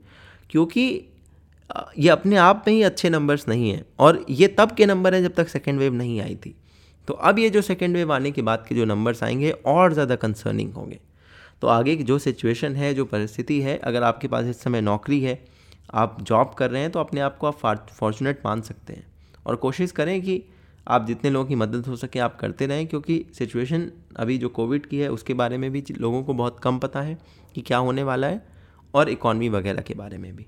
क्योंकि 0.51 0.85
ये 1.99 2.09
अपने 2.09 2.37
आप 2.37 2.65
में 2.67 2.75
ही 2.75 2.83
अच्छे 2.83 3.11
नंबर्स 3.11 3.47
नहीं 3.49 3.71
हैं 3.71 3.85
और 3.99 4.25
ये 4.31 4.47
तब 4.59 4.71
के 4.73 4.87
नंबर 4.87 5.15
हैं 5.15 5.23
जब 5.23 5.35
तक 5.35 5.49
सेकेंड 5.49 5.79
वेव 5.79 5.95
नहीं 5.95 6.21
आई 6.21 6.35
थी। 6.37 6.55
तो 7.09 7.15
अब 7.15 7.39
ये 7.39 7.51
जो 7.51 7.63
सेकेंड 7.63 7.97
वेव 7.97 8.13
आने 8.13 8.31
के 8.31 8.43
बाद 8.43 8.65
के 8.69 8.75
जो 8.75 8.85
नंबर्स 8.85 9.23
आएँगे, 9.23 9.51
और 9.51 9.93
ज़्यादा 9.93 10.17
कंसर्निंग 10.17 10.73
होंगे। 10.73 10.99
तो 11.63 11.67
आगे 11.69 11.97
की 11.97 12.05
जो 12.05 12.19
सिचुएशन 12.19 12.77
है, 12.77 12.93
जो 12.95 13.05
परिस्थिति 13.05 13.61
है, 13.61 13.77
अगर 13.79 14.03
आपके 14.03 14.29
पास 14.29 14.47
इस 14.47 14.63
समय 14.63 14.81
नौकरी 14.81 15.21
है, 15.21 15.43
आप 15.95 16.21
जॉब 16.23 16.55
कर 16.55 16.71
रहे 16.71 16.83
हैं 16.83 16.91
तो 16.91 17.01
अपने 17.01 17.21
आप 17.21 17.37
को 17.39 17.47
आप 17.47 17.87
फॉर्चुनेट 17.91 18.41
मान 18.45 18.61
सकते 18.61 18.93
हैं। 18.93 19.07
और 19.47 19.57
कोशिश 19.57 19.93
करें 19.93 20.21
कि 20.23 20.43
आप 20.89 21.07
जितने 21.07 21.31
लोगों 21.31 21.47
की 21.47 21.55
मदद 21.55 21.87
हो 21.87 21.97
सके 21.97 22.19
आप 22.19 22.39
करते 22.41 22.67
रहें, 22.67 22.87
क्योंकि 22.87 23.25
सिचुएशन 23.39 23.91
अभी 24.17 24.39
जो 24.39 24.49
कोविड 24.51 24.87
की 24.87 24.99
है, 24.99 25.09
उसके 25.09 25.35
बारे 25.35 25.59
में 25.59 25.71
भी 25.71 25.85
लोगों 25.91 26.23
को 26.23 26.35
बहुत 26.35 26.61
कम 26.63 26.79
पता 26.79 27.01
है 27.01 27.19
कि 27.55 27.61
क्या 27.61 27.79
होने 27.79 28.03
वाला 28.03 28.27
है 28.27 28.47
और 28.95 29.09
इकॉनमी 29.09 29.49
वगैरह 29.49 29.83
के 29.83 29.95
बारे 29.95 30.19
में 30.19 30.35
भी। 30.37 30.47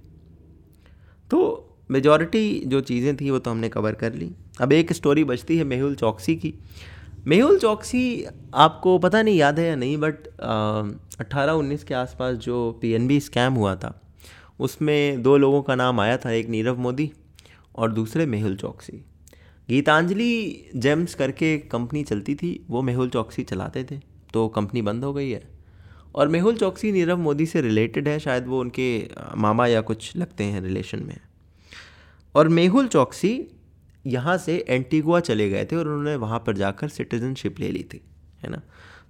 तो 1.31 1.67
मेजॉरिटी 1.91 2.63
जो 2.67 2.81
चीज़ें 2.83 3.17
थी, 3.17 3.31
वो 3.31 3.39
तो 3.39 3.51
हमने 3.51 3.69
कवर 3.69 3.95
कर 3.95 4.15
ली। 4.15 4.31
अब 4.61 4.73
एक 4.73 4.93
स्टोरी 4.93 5.25
बचती 5.25 5.59
है 5.59 5.65
मेहुल 5.65 5.95
चौकसी 5.95 6.37
की। 6.37 6.55
मेहुल 7.27 7.59
चौकसी 7.59 8.25
आपको 8.55 8.99
पता 8.99 9.23
नहीं, 9.23 9.37
याद 9.37 9.59
है 9.59 9.67
या 9.69 9.77
नहीं 9.77 9.97
बट 9.97 10.27
अट्ठारह 11.21 11.53
उन्नीस 11.53 11.85
के 11.85 11.95
आसपास 11.95 12.37
जो 12.39 12.71
पीएनबी 12.83 13.21
स्कैम 13.21 13.55
हुआ 13.55 13.75
था, 13.77 14.01
उसमें 14.61 15.23
दो 15.23 15.37
लोगों 15.37 15.63
का 15.63 15.75
नाम 15.75 16.01
आया 16.01 16.17
था, 16.17 16.31
एक 16.31 16.49
नीरव 16.49 16.79
मोदी 16.79 17.11
और 17.77 17.93
दूसरे 17.93 18.27
मेहुल 18.27 18.57
चौकसी। 18.57 19.03
गीतांजलि 19.71 20.71
जेम्स 20.77 21.15
करके 21.15 21.57
कंपनी 21.69 22.03
चलती 22.05 22.35
थी, 22.35 22.61
वो 22.69 22.83
मेहुल 22.83 23.09
चौकसी 23.09 23.43
चलाते 23.45 23.85
थे 23.85 23.99
तो 24.35 24.47
कंपनी 24.49 24.83
बंद 24.83 25.05
हो 25.05 25.13
गई 25.13 25.31
है। 25.31 25.43
और 26.15 26.29
मेहुल 26.29 26.57
चौकसी 26.57 26.93
नीरव 26.93 27.19
मोदी 27.19 27.47
से 27.47 27.61
रिलेटेड 27.61 28.09
है, 28.09 28.19
शायद 28.19 28.47
वो 28.47 28.61
उनके 28.61 29.09
मामा 29.37 29.67
या 29.67 29.81
कुछ 29.81 30.17
लगते 30.17 30.45
हैं 30.45 30.61
रिलेशन 30.61 31.03
में। 31.03 31.17
और 32.35 32.49
मेहुल 32.49 32.87
चौकसी 32.89 33.33
यहाँ 34.05 34.37
से 34.39 34.57
एंटीगुआ 34.69 35.21
चले 35.21 35.49
गए 35.51 35.65
थे 35.65 35.77
और 35.77 35.89
उन्होंने 35.89 36.17
वहाँ 36.17 36.43
पर 36.47 36.57
जाकर 36.57 36.89
सिटीजनशिप 36.89 37.61
ले 37.61 37.71
ली 37.71 37.83
थी, 37.85 38.01
है 38.43 38.51
ना? 38.51 38.61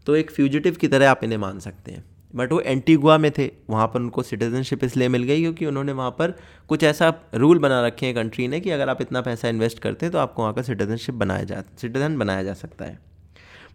तो 0.07 0.16
एक 0.16 0.31
फ्यूजिटिव 0.31 0.77
की 0.77 0.88
तरह 0.88 1.11
आप 1.11 1.25
इन्हें 1.25 1.38
मान 1.38 1.59
सकते 1.59 1.92
हैं। 1.92 2.05
बट 2.34 2.52
वो 2.52 2.60
एंटीगुआ 2.60 3.16
में 3.18 3.30
थे 3.38 3.50
वहाँ 3.70 3.86
पर 3.86 4.00
उनको 4.00 4.22
सिटीजनशिप 4.22 4.84
इसलिए 4.84 5.08
मिल 5.08 5.22
गई 5.22 5.40
क्योंकि 5.40 5.66
उन्होंने 5.66 5.92
वहाँ 5.92 6.10
पर 6.10 6.34
कुछ 6.68 6.82
ऐसा 6.84 7.12
रूल 7.34 7.58
बना 7.58 7.80
रखे 7.86 8.06
हैं 8.06 8.14
कंट्री 8.14 8.48
ने 8.48 8.60
कि 8.60 8.70
अगर 8.70 8.88
आप 8.88 9.00
इतना 9.00 9.20
पैसा 9.20 9.48
इन्वेस्ट 9.48 9.78
करते 9.78 10.06
हैं 10.06 10.12
तो 10.12 10.18
आपको 10.18 10.42
वहाँ 10.42 10.54
का 10.54 10.62
सिटीजनशिप 10.62 11.14
बनाया 11.14 11.44
जा 11.44 11.62
सिटीजन 11.80 12.18
बनाया 12.18 12.42
जा 12.42 12.54
सकता 12.54 12.84
है। 12.84 12.98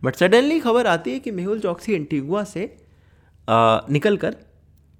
बट 0.03 0.15
सडनली 0.15 0.59
खबर 0.59 0.87
आती 0.87 1.11
है 1.11 1.19
कि 1.19 1.31
मेहुल 1.31 1.59
चौकसी 1.59 1.93
एंटीगुआ 1.93 2.43
से 2.43 2.65
आ, 3.47 3.79
निकल 3.91 4.17
कर 4.17 4.35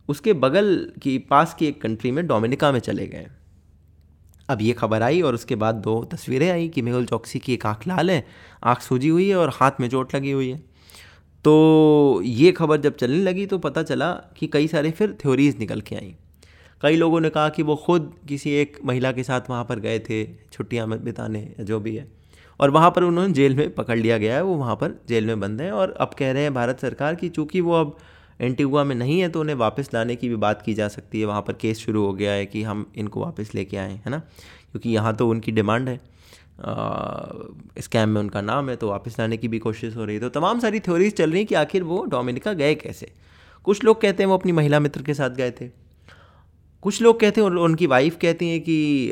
उसके 0.10 0.34
बगल 0.34 0.76
की 1.02 1.18
पास 1.30 1.54
की 1.54 1.66
एक 1.66 1.82
कंट्री 1.82 2.12
में 2.12 2.26
डोमिनिका 2.28 2.72
में 2.72 2.80
चले 2.80 3.08
गए। 3.08 3.28
अब 4.50 4.62
ये 4.62 4.74
खबर 4.74 5.02
आई 5.02 5.22
और 5.22 5.34
उसके 5.34 5.56
बाद 5.56 5.76
दो 5.76 6.04
तस्वीरें 6.04 6.50
आई 6.52 6.68
कि 6.70 6.82
मेहुल 6.82 7.06
चौकसी 7.06 7.40
की 7.40 7.54
एक 7.54 7.66
आँख 7.66 7.88
लाल 7.88 8.12
है 8.12 8.26
आँख 8.64 8.82
सूजी 8.82 9.10
हुई 9.10 9.30
है 9.30 9.36
और 9.36 9.52
हाथ 9.54 9.80
में 9.80 9.90
चोट 9.90 10.16
लगी 10.16 10.32
हुई 10.32 10.50
है। 10.50 10.64
तो 11.46 12.22
ये 12.26 12.52
खबर 12.52 12.82
जब 12.82 12.96
चलने 12.96 13.18
लगी 13.18 13.46
तो 13.46 13.58
पता 13.58 13.84
चला 13.84 14.12
कि 14.38 14.48
कई 14.48 14.68
सारे 14.68 14.92
फिर 14.92 15.12
थ्योरीज 15.22 15.58
निकल 15.60 15.82
के 15.82 15.96
आई। 15.96 16.16
कई 16.82 16.96
लोगों 16.96 17.20
ने 17.20 17.30
कहा 17.30 17.50
कि 17.50 17.64
वो 17.64 17.76
खुद 17.76 18.12
किसी 18.28 18.52
एक 18.52 18.78
महिला 18.86 19.12
के 19.12 19.24
साथ 19.24 19.50
वहाँ 19.50 19.64
पर 19.64 19.80
गए 19.80 20.00
थे, 20.00 20.24
छुट्टियाँ 20.54 20.88
बिताने, 20.90 21.48
जो 21.60 21.80
भी 21.80 21.96
है। 21.96 22.08
और 22.60 22.70
वहाँ 22.70 22.90
पर 22.92 23.04
उन्होंने 23.04 23.34
जेल 23.34 23.56
में 23.56 23.74
पकड़ 23.76 23.98
लिया 23.98 24.18
गया 24.18 24.36
है, 24.36 24.44
वो 24.44 24.56
वहाँ 24.56 24.76
पर 24.76 25.00
जेल 25.10 25.26
में 25.26 25.40
बंद 25.40 25.62
हैं 25.62 25.72
और 25.72 25.92
अब 25.92 26.14
कह 26.20 26.32
रहे 26.32 26.44
हैं 26.44 26.54
भारत 26.54 26.80
सरकार 26.80 27.16
की 27.16 27.30
चूँकि 27.30 27.62
वो 27.62 27.74
अब 27.74 27.96
एंटीगुआ 28.42 28.84
में 28.84 28.96
नहीं 28.96 29.20
है 29.20 29.30
तो 29.30 29.40
उन्हें 29.40 29.56
वापस 29.56 29.90
लाने 29.94 30.16
की 30.16 30.30
भी 30.30 30.36
बात 30.38 30.62
की 30.62 30.74
जा 30.74 30.88
सकती 30.88 31.20
है। 31.20 31.26
वहाँ 31.26 31.42
पर 31.42 31.54
केस 31.54 31.80
शुरू 31.80 32.06
हो 32.06 32.14
गया 32.14 32.32
है 32.32 32.46
कि 32.46 32.64
हम 32.64 32.86
इनको 32.96 33.22
वापस 33.22 33.56
लेके 33.56 33.78
आएँ, 33.78 33.96
है 33.96 34.12
ना? 34.12 34.20
क्योंकि 34.72 34.90
यहाँ 34.90 35.16
तो 35.16 35.30
उनकी 35.30 35.52
डिमांड 35.52 35.90
है। 35.90 36.00
स्कैम 36.58 38.10
में 38.10 38.20
उनका 38.22 38.42
नाम 38.42 38.70
है 38.70 38.76
तो 38.76 38.90
वापस 38.90 39.20
लाने 39.20 39.38
की 39.38 39.48
भी 39.48 39.60
कोशिश 39.60 39.96
हो 39.96 40.06
रही 40.06 40.16
है। 40.16 40.22
तो 40.22 40.30
तमाम 40.32 40.60
सारी 40.60 40.80
थ्योरीज 40.80 41.14
चल 41.14 41.30
रही 41.30 41.40
हैं 41.40 41.48
कि 41.48 41.56
आखिर 41.56 41.84
वो 41.84 42.04
डोमिनिका 42.06 42.54
गए 42.54 42.76
कैसे? 42.76 43.12
कुछ 43.66 43.84
लोग 43.84 44.02
कहते 44.02 44.24
हैं 44.24 44.30
वो 44.30 44.38
अपनी 44.38 44.52
महिला 44.52 44.80
मित्र 44.80 45.02
के 45.02 45.14
साथ 45.14 45.30
गए 45.30 45.52
थे। 45.52 45.70
कुछ 46.84 47.02
लोग 47.02 47.20
कहते 47.20 47.42
हैं 47.42 47.48
उनकी 47.50 47.88
वाइफ 47.88 48.18
कहती 48.22 48.50
हैं 48.50 48.60
कि 48.62 49.08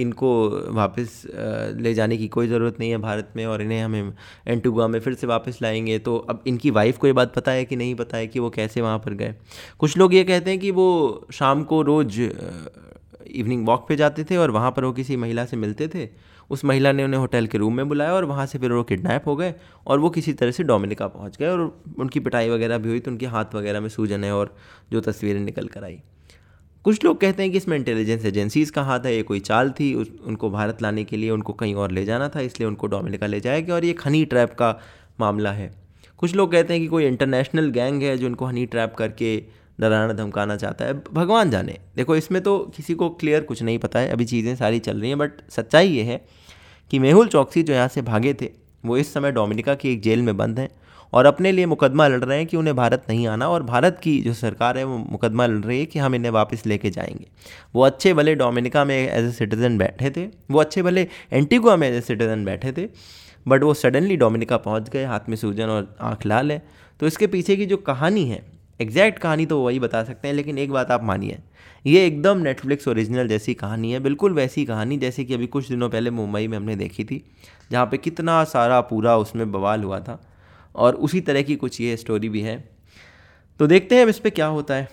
इनको 0.00 0.28
वापस 0.74 1.22
ले 1.76 1.92
जाने 1.94 2.16
की 2.16 2.28
कोई 2.28 2.48
ज़रूरत 2.48 2.76
नहीं 2.80 2.90
है 2.90 2.98
भारत 2.98 3.32
में 3.36 3.44
और 3.46 3.62
इन्हें 3.62 3.82
हमें 3.82 4.12
एंटुगा 4.46 4.86
में 4.88 4.98
फिर 5.00 5.14
से 5.14 5.26
वापस 5.26 5.58
लाएँगे। 5.62 5.98
तो 5.98 6.16
अब 6.30 6.42
इनकी 6.46 6.70
वाइफ 6.70 6.98
को 6.98 7.06
ये 7.06 7.12
बात 7.12 7.34
पता 7.34 7.52
है 7.52 7.64
कि 7.64 7.76
नहीं 7.76 7.94
पता 7.94 8.16
है 8.16 8.26
कि 8.26 8.38
वो 8.38 8.50
कैसे 8.50 8.80
वहाँ 8.80 8.98
पर 8.98 9.14
गए। 9.14 9.34
कुछ 9.78 9.96
लोग 9.98 10.14
ये 10.14 10.24
कहते 10.24 10.50
हैं 10.50 10.60
कि 10.60 10.70
वो 10.70 11.26
शाम 11.32 11.64
को 11.64 11.82
रोज़ 11.82 12.20
इवनिंग 12.20 13.66
वॉक 13.66 13.86
पे 13.88 13.96
जाते 13.96 14.24
थे 14.24 14.36
और 14.36 14.50
वहाँ 14.50 14.70
पर 14.70 14.84
वो 14.84 14.92
किसी 14.92 15.16
महिला 15.16 15.44
से 15.44 15.56
मिलते 15.56 15.88
थे। 15.88 16.08
उस 16.50 16.64
महिला 16.64 16.92
ने 16.92 17.04
उन्हें 17.04 17.20
होटल 17.20 17.46
के 17.46 17.58
रूम 17.58 17.74
में 17.74 17.88
बुलाया 17.88 18.12
और 18.14 18.24
वहाँ 18.24 18.46
से 18.46 18.58
फिर 18.58 18.72
वो 18.72 18.82
किडनैप 18.82 19.26
हो 19.26 19.36
गए 19.36 19.54
और 19.86 19.98
वो 19.98 20.10
किसी 20.10 20.32
तरह 20.32 20.50
से 20.50 20.62
डोमिनिका 20.62 21.06
पहुँच 21.06 21.36
गए 21.36 21.48
और 21.48 21.60
उनकी 21.98 22.20
पिटाई 22.20 22.48
वगैरह 22.50 22.78
भी 22.78 22.88
हुई 22.88 23.00
तो 23.00 23.10
उनके 23.10 23.26
हाथ 23.26 23.54
वगैरह 23.54 23.80
में 23.80 23.88
सूजन 23.88 24.24
है 24.24 24.32
और 24.32 24.54
जो 24.92 25.00
तस्वीरें 25.00 25.40
निकल 25.40 25.66
कर 25.66 25.84
आई। 25.84 26.00
कुछ 26.84 27.04
लोग 27.04 27.20
कहते 27.20 27.42
हैं 27.42 27.52
कि 27.52 27.58
इसमें 27.58 27.76
इंटेलिजेंस 27.76 28.24
एजेंसीज़ 28.24 28.72
का 28.72 28.82
हाथ 28.82 29.00
है, 29.00 29.14
ये 29.16 29.22
कोई 29.22 29.40
चाल 29.40 29.70
थी, 29.70 29.94
उस, 29.94 30.10
उनको 30.24 30.50
भारत 30.50 30.82
लाने 30.82 31.04
के 31.04 31.16
लिए 31.16 31.30
उनको 31.30 31.52
कहीं 31.52 31.74
और 31.74 31.90
ले 31.90 32.04
जाना 32.04 32.28
था, 32.28 32.40
इसलिए 32.40 32.68
उनको 32.68 32.86
डोमिनिका 32.86 33.26
ले 33.26 33.40
जाया 33.40 33.60
गया 33.60 33.74
और 33.74 33.84
ये 33.84 33.94
हनी 34.06 34.24
ट्रैप 34.24 34.54
का 34.54 34.70
मामला 35.20 35.52
है। 35.52 35.70
कुछ 36.18 36.34
लोग 36.34 36.52
कहते 36.52 36.72
हैं 36.72 36.82
कि 36.82 36.88
कोई 36.88 37.04
इंटरनेशनल 37.04 37.70
गैंग 37.70 38.02
है 38.02 38.16
जो 38.18 38.26
उनको 38.26 38.44
हनी 38.44 38.66
ट्रैप 38.66 38.94
करके 38.94 39.36
डराना 39.78 40.12
धमकाना 40.12 40.56
चाहता 40.56 40.84
है। 40.84 40.94
भगवान 41.12 41.50
जाने। 41.50 41.78
देखो, 41.96 42.16
इसमें 42.16 42.42
तो 42.42 42.58
किसी 42.76 42.94
को 42.94 43.08
क्लियर 43.10 43.42
कुछ 43.42 43.62
नहीं 43.62 43.78
पता 43.78 43.98
है। 43.98 44.08
अभी 44.08 44.24
चीज़ें 44.24 44.54
सारी 44.56 44.78
चल 44.78 45.00
रही 45.00 45.10
हैं 45.10 45.18
बट 45.18 45.40
सच्चाई 45.50 45.88
ये 45.88 46.02
है 46.02 46.20
कि 46.90 46.98
मेहुल 46.98 47.28
चौकसी 47.28 47.62
जो 47.62 47.72
यहाँ 47.74 47.88
से 47.88 48.02
भागे 48.02 48.34
थे, 48.34 48.50
वो 48.84 48.96
इस 48.96 49.12
समय 49.14 49.32
डोमिनिका 49.32 49.74
की 49.74 49.92
एक 49.92 50.02
जेल 50.02 50.22
में 50.22 50.36
बंद 50.36 50.58
हैं 50.58 50.68
और 51.12 51.26
अपने 51.26 51.52
लिए 51.52 51.66
मुकदमा 51.66 52.06
लड़ 52.08 52.24
रहे 52.24 52.38
हैं 52.38 52.46
कि 52.46 52.56
उन्हें 52.56 52.74
भारत 52.76 53.04
नहीं 53.08 53.26
आना 53.26 53.48
और 53.48 53.62
भारत 53.62 54.00
की 54.02 54.20
जो 54.22 54.32
सरकार 54.34 54.78
है, 54.78 54.84
वो 54.84 54.98
मुकदमा 55.00 55.46
लड़ 55.46 55.64
रही 55.64 55.78
है 55.80 55.86
कि 55.86 55.98
हम 55.98 56.14
इन्हें 56.14 56.30
वापस 56.30 56.66
लेके 56.66 56.90
जाएँगे। 56.90 57.26
वो 57.74 57.82
अच्छे 57.82 58.12
भले 58.14 58.34
डोमिनिका 58.34 58.84
में 58.84 58.96
एज 58.96 59.24
ए 59.24 59.30
सिटीज़न 59.30 59.78
बैठे 59.78 60.10
थे, 60.10 60.26
वो 60.50 60.60
अच्छे 60.60 60.82
भले 60.82 61.06
एंटीगुआ 61.32 61.76
में 61.76 61.88
एज 61.88 61.94
ए 61.94 62.00
सिटीज़न 62.00 62.44
बैठे 62.44 62.72
थे 62.72 62.88
बट 63.46 63.62
वो 63.62 63.74
सडनली 63.74 64.16
डोमिनिका 64.16 64.56
पहुँच 64.58 64.88
गए, 64.88 65.04
हाथ 65.04 65.28
में 65.28 65.36
सूजन 65.36 65.68
और 65.68 65.96
आँख 66.00 66.26
लाल 66.26 66.52
है। 66.52 66.62
तो 67.00 67.06
इसके 67.06 67.26
पीछे 67.26 67.56
की 67.56 67.66
जो 67.66 67.76
कहानी 67.76 68.24
है 68.24 68.42
एग्जैक्ट 68.80 69.18
कहानी 69.18 69.46
तो 69.46 69.60
वही 69.62 69.78
बता 69.80 70.02
सकते 70.04 70.28
हैं, 70.28 70.34
लेकिन 70.34 70.58
एक 70.58 70.70
बात 70.70 70.90
आप 70.90 71.04
मानिए। 71.04 71.38
ये 71.84 72.06
एकदम 72.06 72.38
नेटफ्लिक्स 72.38 72.88
ओरिजिनल 72.88 73.28
जैसी 73.28 73.54
कहानी 73.54 73.92
है, 73.92 74.00
बिल्कुल 74.00 74.32
वैसी 74.32 74.64
कहानी 74.64 74.96
जैसे 74.96 75.24
कि 75.24 75.34
अभी 75.34 75.46
कुछ 75.46 75.68
दिनों 75.68 75.88
पहले 75.90 76.10
मुंबई 76.10 76.46
में 76.48 76.56
हमने 76.56 76.76
देखी 76.76 77.04
थी, 77.04 77.24
जहाँ 77.70 77.86
पे 77.86 77.98
कितना 77.98 78.42
सारा 78.44 78.80
पूरा 78.80 79.16
उसमें 79.16 79.50
बवाल 79.52 79.82
हुआ 79.82 80.00
था, 80.00 80.20
और 80.74 80.94
उसी 80.94 81.20
तरह 81.20 81.42
की 81.42 81.56
कुछ 81.56 81.80
ये 81.80 81.96
स्टोरी 81.96 82.28
भी 82.28 82.40
है। 82.40 82.58
तो 83.60 83.66
देखते 83.66 83.94
हैं 83.94 84.02
अब 84.02 84.08
इस 84.08 84.18
पर 84.18 84.30
क्या 84.30 84.46
होता 84.46 84.74
है। 84.74 84.88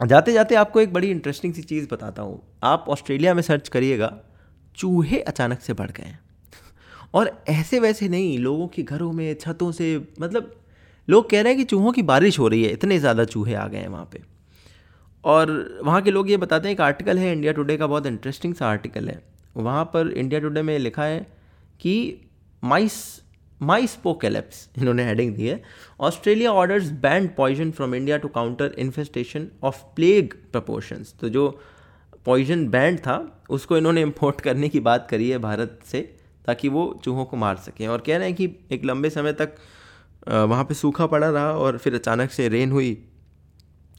जाते 0.00 0.32
जाते 0.32 0.54
आपको 0.54 0.80
एक 0.80 0.92
बड़ी 0.92 1.10
इंटरेस्टिंग 1.10 1.54
सी 1.54 1.62
चीज़ 1.62 1.86
बताता 1.90 2.22
हूँ। 2.22 2.40
आप 2.64 2.84
ऑस्ट्रेलिया 2.88 3.34
में 3.34 3.42
सर्च 3.42 3.68
करिएगा, 3.68 4.12
चूहे 4.76 5.20
अचानक 5.20 5.60
से 5.60 5.72
बढ़ 5.72 5.90
गए 5.90 6.14
और 7.14 7.30
ऐसे 7.48 7.80
वैसे 7.80 8.08
नहीं, 8.08 8.38
लोगों 8.38 8.66
के 8.68 8.82
घरों 8.82 9.12
में, 9.12 9.34
छतों 9.34 9.70
से 9.72 9.96
मतलब 10.20 10.54
लोग 11.08 11.28
कह 11.30 11.40
रहे 11.40 11.52
हैं 11.52 11.58
कि 11.58 11.64
चूहों 11.64 11.92
की 11.92 12.02
बारिश 12.04 12.38
हो 12.38 12.48
रही 12.48 12.62
है, 12.64 12.72
इतने 12.72 12.98
ज़्यादा 12.98 13.24
चूहे 13.26 13.54
आ 13.54 13.66
गए 13.68 13.78
हैं 13.78 13.88
वहाँ 13.88 14.04
पर 14.04 14.24
और 15.24 15.80
वहाँ 15.84 16.00
के 16.02 16.10
लोग 16.10 16.30
ये 16.30 16.36
बताते 16.36 16.68
हैं, 16.68 16.74
एक 16.74 16.80
आर्टिकल 16.80 17.18
है 17.18 17.32
इंडिया 17.32 17.52
टुडे 17.52 17.76
का, 17.76 17.86
बहुत 17.86 18.06
इंटरेस्टिंग 18.06 18.54
सा 18.54 18.66
आर्टिकल 18.68 19.08
है। 19.08 19.22
वहाँ 19.56 19.84
पर 19.94 20.08
इंडिया 20.08 20.40
टुडे 20.40 20.62
में 20.62 20.78
लिखा 20.78 21.04
है 21.04 21.26
कि 21.80 21.94
माइस 22.62 22.98
माई 23.60 23.86
स्पोकेलेप्स 23.86 24.68
इन्होंने 24.78 25.04
हेडिंग 25.04 25.34
दी 25.34 25.46
है। 25.46 25.62
Australia 26.00 26.52
orders 26.52 26.90
banned 27.02 27.28
poison 27.36 27.70
from 27.70 27.94
India 27.94 28.16
to 28.16 28.28
counter 28.30 28.74
infestation 28.78 29.48
of 29.64 29.82
plague 29.96 30.34
proportions 30.52 31.14
तो 31.20 31.28
जो 31.28 31.48
पॉइजन 32.26 32.66
बैंड 32.68 32.98
था, 32.98 33.44
उसको 33.50 33.76
इन्होंने 33.76 34.02
इम्पोर्ट 34.02 34.40
करने 34.40 34.68
की 34.68 34.80
बात 34.80 35.06
करी 35.10 35.28
है 35.30 35.38
भारत 35.38 35.78
से, 35.86 36.00
ताकि 36.46 36.68
वो 36.68 37.00
चूहों 37.04 37.24
को 37.24 37.36
मार 37.36 37.56
सकें। 37.58 37.86
और 37.88 38.02
कह 38.06 38.16
रहे 38.16 38.28
हैं 38.28 38.36
कि 38.36 38.50
एक 38.72 38.84
लंबे 38.84 39.10
समय 39.10 39.32
तक 39.32 39.54
वहाँ 40.26 40.64
पे 40.64 40.74
सूखा 40.74 41.06
पड़ा 41.06 41.28
रहा 41.30 41.52
और 41.52 41.78
फिर 41.78 41.94
अचानक 41.94 42.30
से 42.30 42.48
रेन 42.48 42.70
हुई, 42.72 42.92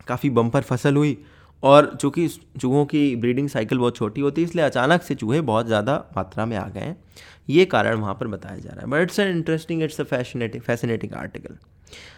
काफ़ी 0.07 0.29
बम्पर 0.31 0.61
फ़सल 0.63 0.95
हुई 0.95 1.17
और 1.63 1.95
चूँकि 2.01 2.27
चूहों 2.61 2.85
की 2.85 3.15
ब्रीडिंग 3.15 3.49
साइकिल 3.49 3.77
बहुत 3.77 3.95
छोटी 3.95 4.21
होती 4.21 4.41
है, 4.41 4.47
इसलिए 4.47 4.65
अचानक 4.65 5.01
से 5.03 5.15
चूहे 5.15 5.41
बहुत 5.43 5.67
ज़्यादा 5.67 5.95
मात्रा 6.17 6.45
में 6.45 6.55
आ 6.57 6.67
गए 6.67 6.81
हैं। 6.81 6.97
ये 7.49 7.65
कारण 7.65 7.99
वहाँ 7.99 8.13
पर 8.13 8.27
बताया 8.27 8.57
जा 8.57 8.69
रहा 8.69 8.81
है 8.81 8.87
but 8.87 9.01
it's 9.01 9.19
an 9.19 9.27
interesting 9.29 9.83
it's 9.83 10.01
a 10.01 10.03
fascinating 10.05 10.63
fascinating 10.63 11.13
article 11.15 11.55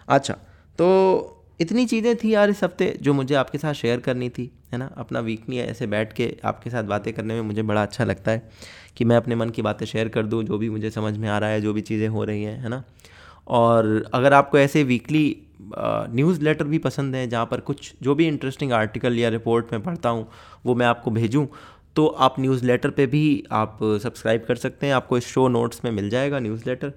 अच्छा 0.09 0.33
तो 0.79 1.35
इतनी 1.61 1.85
चीज़ें 1.85 2.15
थी 2.17 2.33
यार 2.33 2.49
इस 2.49 2.63
हफ़्ते 2.63 2.93
जो 3.01 3.13
मुझे 3.13 3.35
आपके 3.35 3.57
साथ 3.57 3.73
शेयर 3.73 3.99
करनी 3.99 4.29
थी, 4.29 4.51
है 4.73 4.77
ना? 4.77 4.85
अपना 4.97 5.19
वीकली 5.19 5.57
ऐसे 5.59 5.87
बैठ 5.87 6.13
के 6.13 6.35
आपके 6.45 6.69
साथ 6.69 6.83
बातें 6.85 7.11
करने 7.13 7.33
में 7.33 7.41
मुझे 7.41 7.63
बड़ा 7.63 7.81
अच्छा 7.83 8.03
लगता 8.03 8.31
है 8.31 8.49
कि 8.97 9.05
मैं 9.05 9.17
अपने 9.17 9.35
मन 9.35 9.49
की 9.49 9.61
बातें 9.61 9.85
शेयर 9.85 10.09
कर 10.09 10.25
दूँ, 10.25 10.43
जो 10.43 10.57
भी 10.57 10.69
मुझे 10.69 10.89
समझ 10.91 11.17
में 11.17 11.27
आ 11.29 11.37
रहा 11.37 11.49
है, 11.49 11.61
जो 11.61 11.73
भी 11.73 11.81
चीज़ें 11.81 12.07
हो 12.07 12.23
रही 12.23 12.43
हैं, 12.43 12.57
है 12.59 12.69
ना? 12.69 12.83
और 13.49 14.09
अगर 14.13 14.33
आपको 14.33 14.57
ऐसे 14.59 14.83
वीकली 14.83 15.25
न्यूज़ 15.73 16.41
लेटर 16.41 16.63
भी 16.65 16.77
पसंद 16.79 17.15
हैं 17.15 17.27
जहाँ 17.29 17.45
पर 17.45 17.59
कुछ 17.62 17.93
जो 18.03 18.15
भी 18.15 18.27
इंटरेस्टिंग 18.27 18.71
आर्टिकल 18.73 19.17
या 19.19 19.29
रिपोर्ट 19.29 19.73
मैं 19.73 19.81
पढ़ता 19.83 20.09
हूँ, 20.09 20.27
वो 20.65 20.75
मैं 20.75 20.85
आपको 20.85 21.12
भेजूँ 21.12 21.47
तो 21.95 22.05
आप 22.07 22.35
न्यूज़ 22.39 22.65
लेटर 22.65 22.89
पर 22.89 23.05
भी 23.07 23.43
आप 23.51 23.77
सब्सक्राइब 24.03 24.43
कर 24.47 24.55
सकते 24.57 24.88
हैं। 24.88 24.93
आपको 24.93 25.17
इस 25.17 25.27
शो 25.27 25.47
नोट्स 25.47 25.85
में 25.85 25.91
मिल 25.91 26.09
जाएगा 26.09 26.39
न्यूज़ 26.39 26.63
लेटर 26.67 26.93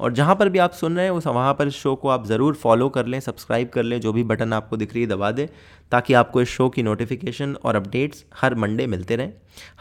और 0.00 0.12
जहाँ 0.12 0.34
पर 0.36 0.48
भी 0.48 0.58
आप 0.58 0.72
सुन 0.72 0.96
रहे 0.96 1.04
हैं, 1.04 1.12
उस, 1.12 1.26
वहाँ 1.26 1.52
पर 1.54 1.68
इस 1.68 1.74
शो 1.74 1.94
को 1.94 2.08
आप 2.08 2.26
ज़रूर 2.26 2.54
फॉलो 2.54 2.88
कर 2.88 3.06
लें 3.06 3.18
सब्सक्राइब 3.20 3.68
कर 3.68 3.82
लें, 3.82 4.00
जो 4.00 4.12
भी 4.12 4.22
बटन 4.24 4.52
आपको 4.52 4.76
दिख 4.76 4.92
रही 4.94 5.02
है 5.02 5.08
दबा 5.08 5.30
दें, 5.30 5.46
ताकि 5.92 6.14
आपको 6.14 6.42
इस 6.42 6.48
शो 6.48 6.68
की 6.68 6.82
नोटिफिकेशन 6.82 7.54
और 7.54 7.76
अपडेट्स 7.76 8.24
हर 8.34 8.54
मंडे 8.54 8.86
मिलते 8.86 9.16
रहें। 9.16 9.32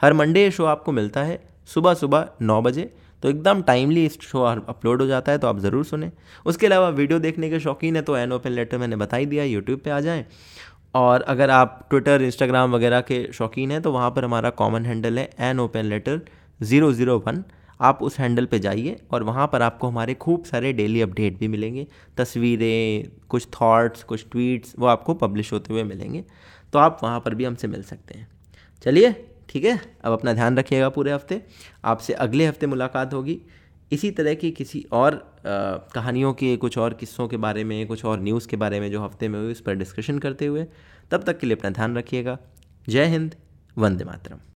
हर 0.01 0.13
मंडे 0.13 0.43
ये 0.43 0.51
शो 0.51 0.65
आपको 0.65 0.91
मिलता 0.91 1.23
है 1.23 1.39
सुबह 1.69 1.93
सुबह 1.93 2.27
नौ 2.41 2.61
बजे 2.61 2.93
तो 3.25 3.29
एकदम 3.29 3.61
टाइमली 3.63 4.05
इस 4.05 4.19
शो 4.21 4.41
अपलोड 4.41 5.01
हो 5.01 5.05
जाता 5.07 5.31
है 5.31 5.37
तो 5.37 5.47
आप 5.47 5.59
ज़रूर 5.59 5.85
सुने। 5.85 6.11
उसके 6.45 6.65
अलावा 6.65 6.89
वीडियो 6.91 7.19
देखने 7.19 7.49
के 7.49 7.59
शौकीन 7.59 7.95
है 7.95 8.01
तो 8.01 8.17
एन 8.17 8.31
ओपन 8.31 8.51
लेटर 8.51 8.77
मैंने 8.77 8.95
बता 8.95 9.17
ही 9.17 9.25
दिया 9.25 9.43
यूट्यूब 9.43 9.79
पर 9.79 9.91
आ 9.91 9.99
जाएँ। 9.99 10.25
और 10.95 11.21
अगर 11.23 11.49
आप 11.49 11.87
ट्विटर 11.89 12.21
इंस्टाग्राम 12.21 12.71
वगैरह 12.71 13.01
के 13.01 13.17
शौकीन 13.33 13.71
हैं 13.71 13.81
तो 13.81 13.91
वहाँ 13.91 14.11
पर 14.11 14.25
हमारा 14.25 14.49
कॉमन 14.61 14.85
हैंडल 14.85 15.19
है 15.19 15.29
an 15.41 15.59
open 15.59 15.85
letter 15.85 16.21
zero 16.59 16.91
zero 16.93 17.17
one 17.27 17.43
आप 17.79 18.03
उस 18.03 18.19
हैंडल 18.19 18.45
पे 18.45 18.59
जाइए 18.59 18.97
और 19.11 19.23
वहाँ 19.23 19.47
पर 19.53 19.61
आपको 19.61 19.87
हमारे 19.87 20.13
खूब 20.15 20.43
सारे 20.45 20.73
डेली 20.73 21.01
अपडेट 21.01 21.39
भी 21.39 21.47
मिलेंगे। 21.47 21.87
तस्वीरें, 22.17 23.11
कुछ 23.29 23.47
थॉट्स 23.53 24.03
कुछ 24.03 24.25
ट्वीट्स 24.31 24.75
वो 24.79 24.87
आपको 24.87 25.13
पब्लिश 25.15 25.53
होते 25.53 25.73
हुए 25.73 25.83
मिलेंगे। 25.85 26.23
तो 26.73 26.79
आप 26.79 26.99
वहाँ 27.03 27.19
पर 27.19 27.35
भी 27.35 27.45
हमसे 27.45 27.67
मिल 27.67 27.83
सकते 27.85 28.19
हैं। 28.19 28.27
चलिए 28.85 29.15
ठीक 29.49 29.65
है? 29.65 29.79
अब 30.03 30.13
अपना 30.13 30.33
ध्यान 30.33 30.57
रखिएगा 30.57 30.89
पूरे 30.89 31.11
हफ़्ते। 31.11 31.41
आपसे 31.85 32.13
अगले 32.13 32.45
हफ़्ते 32.45 32.67
मुलाकात 32.67 33.13
होगी। 33.13 33.39
इसी 33.91 34.11
तरह 34.11 34.33
की 34.33 34.51
किसी 34.51 34.85
और 34.91 35.13
आ, 35.13 35.77
कहानियों 35.93 36.33
के 36.33 36.55
कुछ 36.57 36.77
और 36.77 36.93
किस्सों 36.93 37.27
के 37.27 37.37
बारे 37.37 37.63
में 37.63 37.85
कुछ 37.87 38.05
और 38.05 38.19
न्यूज़ 38.19 38.47
के 38.47 38.57
बारे 38.57 38.79
में 38.79 38.89
जो 38.91 39.01
हफ़्ते 39.01 39.27
में 39.27 39.39
हुई 39.39 39.51
उस 39.51 39.61
पर 39.61 39.75
डिस्कशन 39.75 40.19
करते 40.19 40.45
हुए 40.45 40.65
तब 41.11 41.23
तक 41.23 41.39
के 41.39 41.47
लिए 41.47 41.55
अपना 41.55 41.69
ध्यान 41.69 41.97
रखिएगा। 41.97 42.37
जय 42.89 43.05
हिंद 43.05 43.35
वंदे 43.77 44.03
मातरम। 44.03 44.39